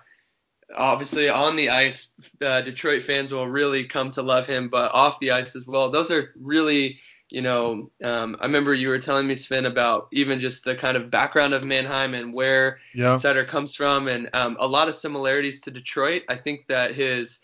[0.75, 2.09] obviously, on the ice,
[2.41, 5.91] uh, Detroit fans will really come to love him, but off the ice as well.
[5.91, 6.99] Those are really,
[7.29, 10.97] you know, um, I remember you were telling me, Sven, about even just the kind
[10.97, 13.17] of background of Mannheim and where Yeah.
[13.17, 16.23] Sutter comes from, and um, a lot of similarities to Detroit.
[16.29, 17.39] I think that his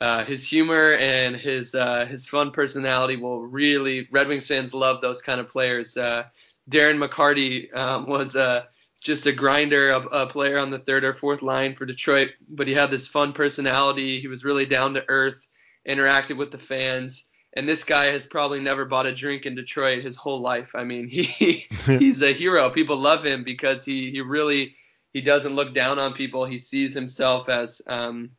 [0.00, 5.00] uh, his humor and his uh, his fun personality will really Red Wings fans love
[5.00, 5.96] those kind of players.
[5.96, 6.24] Uh,
[6.70, 8.64] Darren McCarty um, was uh,
[9.00, 12.66] just a grinder, a, a player on the third or fourth line for Detroit, but
[12.66, 14.20] he had this fun personality.
[14.20, 15.48] He was really down to earth,
[15.88, 17.24] interacted with the fans.
[17.54, 20.70] And this guy has probably never bought a drink in Detroit his whole life.
[20.74, 22.68] I mean, he he's a hero.
[22.70, 24.74] People love him because he he really
[25.14, 26.44] he doesn't look down on people.
[26.44, 28.30] He sees himself as um,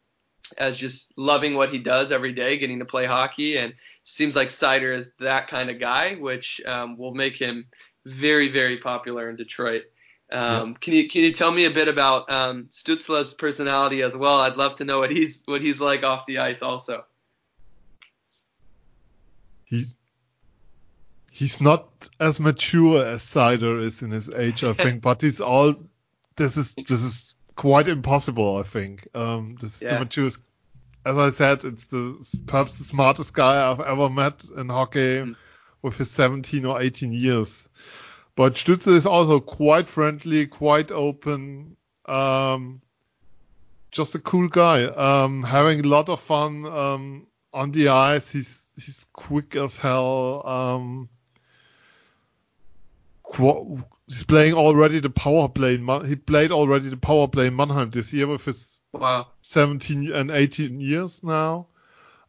[0.54, 3.74] as just loving what he does every day, getting to play hockey, and
[4.04, 7.66] seems like Seider is that kind of guy, which um, will make him
[8.06, 9.84] very very popular in Detroit.
[10.30, 14.42] Um, Can you can you tell me a bit about um, Stützle's personality as well?
[14.42, 17.06] I'd love to know what he's what he's like off the ice also.
[19.64, 19.86] He
[21.32, 21.88] he's not
[22.20, 25.76] as mature as Seider is in his age, I think, but he's all
[26.36, 29.08] this is this is quite impossible, I think.
[29.14, 30.00] Um this is Yeah.
[30.00, 30.40] maturest
[31.06, 32.04] as I said, it's the
[32.48, 35.36] perhaps the smartest guy I've ever met in hockey Mm.
[35.82, 37.68] with his 17 or 18 years.
[38.36, 42.82] But Stützle is also quite friendly, quite open, um,
[43.92, 44.84] just a cool guy.
[44.86, 48.30] Um, having a lot of fun um, on the ice.
[48.30, 50.46] He's he's quick as hell.
[50.46, 51.10] Um,
[54.08, 55.76] he's playing already the power play.
[55.76, 59.28] in he played already the power play in Mannheim this year with his Wow.
[59.42, 61.68] 17 and 18 years now.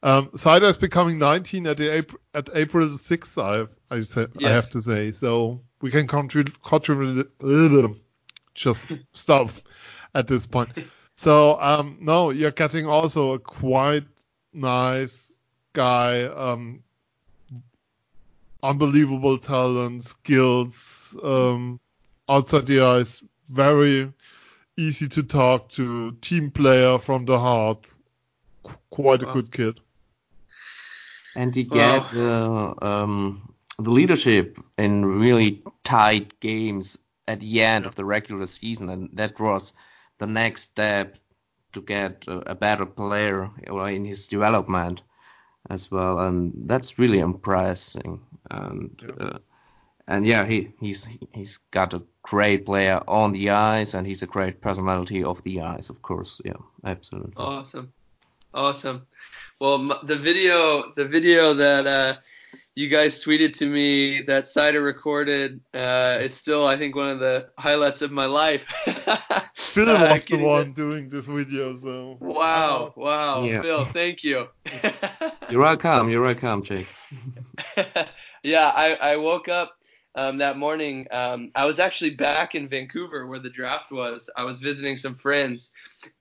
[0.02, 3.38] Um, Seider is becoming 19 at the April, at April 6th.
[3.38, 5.10] I I, say, I have to say.
[5.10, 7.30] So we can contribute contribute
[8.54, 9.50] just stop
[10.14, 10.70] at this point.
[11.20, 14.06] So um, no, you're getting also a quite
[14.52, 15.32] nice
[15.72, 16.22] guy.
[16.26, 16.84] Um,
[18.62, 20.76] unbelievable talent, skills.
[21.22, 21.80] Um,
[22.28, 24.12] outside the ice, very
[24.76, 27.86] easy to talk to, team player from the heart.
[28.64, 29.26] Qu- Quite a Wow.
[29.26, 29.80] good kid.
[31.34, 32.04] And he Wow.
[32.04, 38.46] get the um, the leadership in really tight games at the end of the regular
[38.46, 39.74] season, and that was
[40.18, 41.18] the next step
[41.72, 43.50] to get a, a better player
[43.88, 45.02] in his development
[45.68, 48.18] as well, and that's really impressive.
[48.50, 49.38] And uh,
[50.08, 54.26] and yeah, he he's he's got a great player on the ice, and he's a
[54.26, 56.40] great personality of the ice, of course.
[56.44, 57.34] Yeah, absolutely.
[57.36, 57.92] Awesome,
[58.52, 59.06] awesome.
[59.60, 62.16] Well, the video, the video that uh,
[62.74, 67.18] you guys tweeted to me that Seider recorded, uh, it's still, I think, one of
[67.18, 68.64] the highlights of my life.
[69.54, 73.62] Phil Uh, was the getting one doing this video, so Wow, wow, Yeah.
[73.62, 74.46] Phil, thank you.
[75.50, 76.08] You're welcome.
[76.08, 76.86] You're welcome, Jake.
[78.44, 79.77] yeah, I, I woke up
[80.18, 81.06] um, that morning.
[81.12, 84.28] Um, I was actually back in Vancouver where the draft was.
[84.36, 85.72] I was visiting some friends,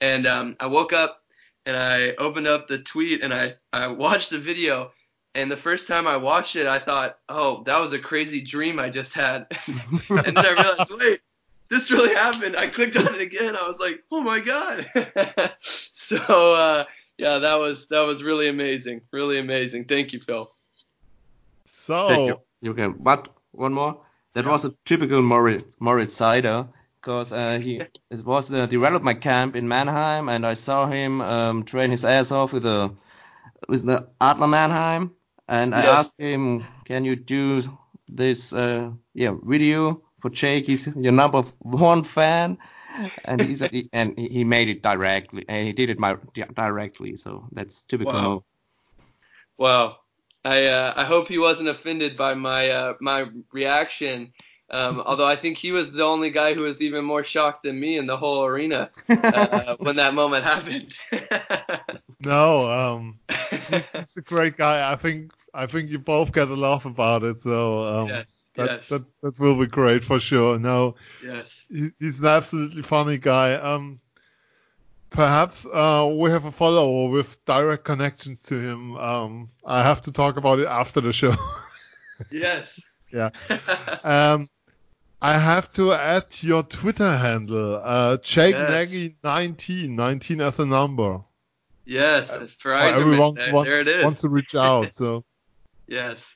[0.02, 1.24] and um, I woke up
[1.66, 4.92] and I opened up the tweet and I, I watched the video.
[5.36, 8.80] And the first time I watched it, I thought, oh, that was a crazy dream
[8.80, 9.48] I just had.
[10.10, 11.20] and then I realized, wait,
[11.70, 12.56] this really happened.
[12.56, 13.56] I clicked on it again.
[13.56, 14.88] I was like, oh my god.
[15.62, 16.86] so uh,
[17.18, 19.86] yeah, that was that was really amazing, really amazing.
[19.86, 20.52] Thank you, Phil.
[21.68, 22.40] So Thank you.
[22.62, 22.94] You can.
[23.58, 24.02] One more.
[24.34, 26.68] That was a typical Moritz, Moritz Seider
[27.02, 27.82] because uh, he
[28.12, 32.32] it was the development camp in Mannheim, and I saw him um, train his ass
[32.32, 32.92] off with the
[33.68, 35.12] with the Adler Mannheim,
[35.48, 37.62] and I asked him, "Can you do
[38.08, 40.68] this uh, yeah video for Jake?
[40.68, 42.58] He's your number one fan."
[43.26, 46.18] And he and he he made it directly, and he did it my,
[46.54, 47.16] directly.
[47.16, 48.14] So that's typical.
[48.14, 48.44] Wow.
[49.58, 49.98] Wow.
[50.48, 54.32] I uh, I hope he wasn't offended by my uh, my reaction.
[54.70, 57.80] Um, although I think he was the only guy who was even more shocked than
[57.80, 60.96] me in the whole arena uh, when that moment happened.
[62.26, 63.20] no, um,
[63.70, 64.90] he's, he's a great guy.
[64.90, 67.44] I think I think you both get a laugh about it.
[67.44, 68.26] So um, yes.
[68.56, 68.88] that, yes.
[68.88, 70.58] that that will be great for sure.
[70.58, 71.66] No, yes.
[71.70, 73.56] he, he's an absolutely funny guy.
[73.56, 74.00] Um,
[75.10, 78.96] perhaps uh, we have a follower with direct connections to him.
[78.98, 81.36] Um, I have to talk about it after the show.
[82.32, 82.82] Yes.
[83.14, 83.30] Yeah.
[84.04, 84.50] um,
[85.22, 88.72] I have to add your Twitter handle, uh, Jake Yes.
[88.92, 91.22] Nagy 19, 19 as a number.
[91.86, 92.32] yes.
[92.32, 94.04] Uh, everyone There, wants, there it is.
[94.04, 94.96] wants to reach out.
[94.96, 95.24] So
[95.88, 96.36] Yes.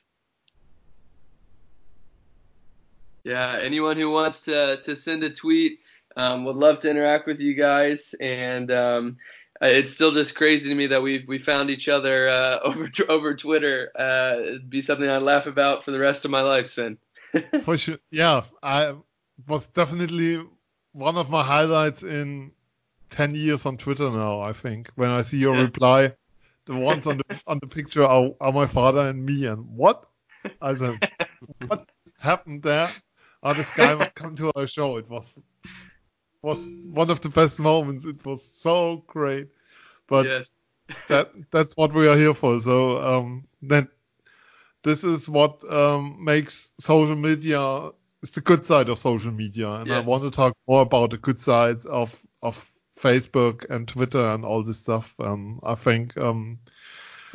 [3.24, 5.78] Yeah, anyone who wants to to send a tweet
[6.16, 9.16] um, would love to interact with you guys, and um,
[9.62, 12.88] uh, it's still just crazy to me that we we found each other uh, over
[13.08, 13.90] over Twitter.
[13.96, 16.98] Uh, it'd be something I'd laugh about for the rest of my life, Sven.
[17.60, 18.94] for sure, yeah, I
[19.46, 20.44] was definitely
[20.92, 22.52] one of my highlights in
[23.10, 24.40] 10 years on Twitter now.
[24.40, 25.66] I think when I see your Yeah.
[25.66, 26.14] reply,
[26.66, 29.46] the ones on the on the picture are, are my father and me.
[29.46, 30.06] And what?
[30.60, 31.00] I said,
[31.66, 31.88] what
[32.18, 32.94] happened there?
[33.42, 34.96] Oh, this guy must come to our show.
[34.98, 35.26] It was
[36.42, 38.04] was one of the best moments.
[38.04, 39.48] It was so great.
[40.08, 40.50] But yes.
[41.08, 42.60] that that's what we are here for.
[42.60, 43.88] So um, then
[44.82, 47.90] this is what um, makes social media.
[48.22, 51.18] It's the good side of social media, and I want to talk more about the
[51.18, 52.64] good sides of of
[52.98, 55.14] Facebook and Twitter and all this stuff.
[55.18, 56.58] Um, I think um,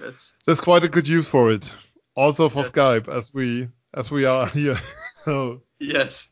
[0.02, 0.34] yes.
[0.46, 1.72] there's quite a good use for it,
[2.16, 2.72] also for Yes.
[2.72, 4.80] Skype as we as we are here.
[5.26, 6.28] so Yes.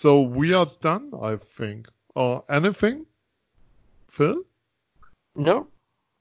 [0.00, 1.88] So we are done, I think.
[2.14, 3.06] Or anything,
[4.08, 4.42] Phil?
[5.34, 5.66] No,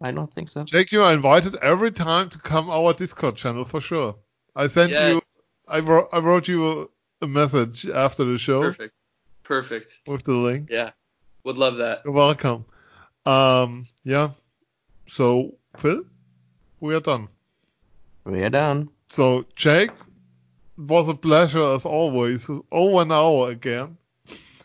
[0.02, 0.64] I don't think so.
[0.64, 4.16] Jake, you are invited every time to come our Discord channel for sure.
[4.56, 5.08] I sent Yeah.
[5.10, 5.22] you,
[5.68, 6.86] I wrote, I wrote you a,
[7.26, 8.94] a message after the show Perfect.
[9.44, 10.00] Perfect.
[10.08, 10.70] with the link.
[10.72, 10.92] Yeah.
[11.44, 12.02] Would love that.
[12.04, 12.66] You're welcome.
[13.26, 14.32] Um, yeah.
[15.12, 16.04] So Phil,
[16.80, 17.28] we are done.
[18.26, 18.90] We are done.
[19.10, 19.96] So Jake, it
[20.78, 22.46] was a pleasure as always.
[22.72, 23.98] Over an hour again.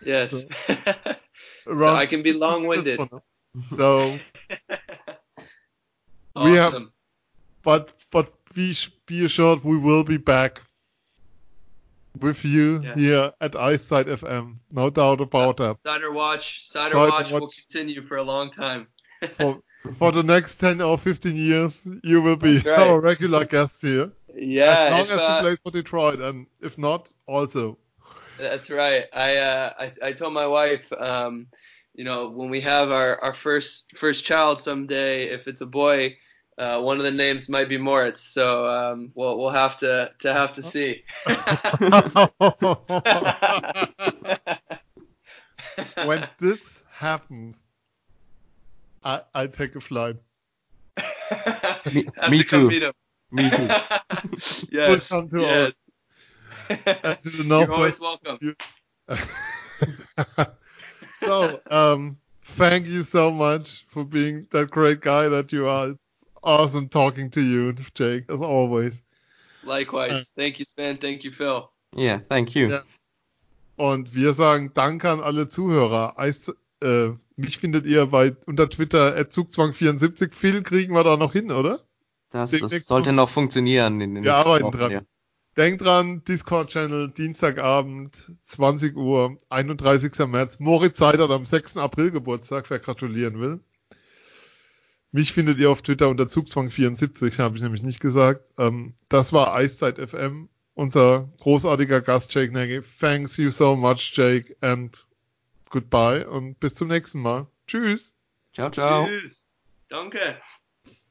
[0.05, 0.31] Yes.
[0.31, 0.45] So-
[1.65, 3.01] so I can be long-winded.
[3.77, 4.19] So,
[6.37, 6.93] We have- awesome.
[7.63, 10.61] but but be be assured we will be back
[12.21, 12.95] with you Yeah.
[12.97, 14.57] here at Eiszeit FM.
[14.71, 15.77] No doubt about that.
[15.85, 18.87] Seider Watch, Seider Seider Watch will continue for a long time.
[19.39, 19.59] For
[19.99, 22.89] for the next 10 or 15 years, you will be right.
[22.89, 24.11] our regular guest here.
[24.37, 27.78] Yeah, as long if, as uh, you play for Detroit, and if not, also.
[28.39, 29.05] that's right.
[29.12, 31.47] I, uh, I I told my wife, um,
[31.95, 36.16] you know, when we have our, our first first child someday, if it's a boy,
[36.59, 38.20] uh, one of the names might be Moritz.
[38.20, 41.03] So um, we'll we'll have to to have to see.
[46.05, 47.57] when this happens,
[49.05, 50.16] I I take a flight.
[51.93, 52.93] Me- me to come too.
[53.33, 53.68] Me too.
[54.70, 55.09] yes.
[55.09, 55.72] come to yes.
[56.68, 56.76] to
[57.24, 58.57] the You're always welcome.
[61.20, 62.18] so, um,
[62.57, 65.89] thank you so much for being that great guy that you are.
[65.89, 65.99] It's
[66.43, 69.01] awesome talking to you, Jake, as always.
[69.64, 70.12] Likewise.
[70.12, 70.99] Uh, Thank you, Sven.
[70.99, 71.70] Thank you, Phil.
[71.97, 72.68] Yeah, thank you.
[72.68, 72.83] Ja.
[73.76, 76.18] Und wir sagen Danke an alle Zuhörer.
[76.18, 76.53] Eis,
[76.83, 80.35] äh, mich findet ihr bei unter Twitter Zugzwang74.
[80.35, 81.80] Viel kriegen wir da noch hin, oder?
[82.33, 84.91] Das, das sollte noch funktionieren in den Wir nächsten arbeiten Wochen, dran.
[84.91, 85.03] Ja.
[85.57, 90.18] Denkt dran, Discord-Channel, Dienstagabend, 20 Uhr, 31.
[90.26, 90.59] März.
[90.59, 91.76] Moritz Seid hat am 6.
[91.76, 93.61] April Geburtstag, wer gratulieren will.
[95.11, 98.47] Mich findet ihr auf Twitter unter Zugzwang74, habe ich nämlich nicht gesagt.
[98.57, 102.80] Ähm, das war Eiszeit FM, unser großartiger Gast Jake Nagy.
[102.99, 105.07] Thanks you so much, Jake, and
[105.68, 107.47] goodbye und bis zum nächsten Mal.
[107.66, 108.14] Tschüss.
[108.55, 109.07] Ciao, ciao.
[109.07, 109.47] Tschüss.
[109.91, 110.41] Danke.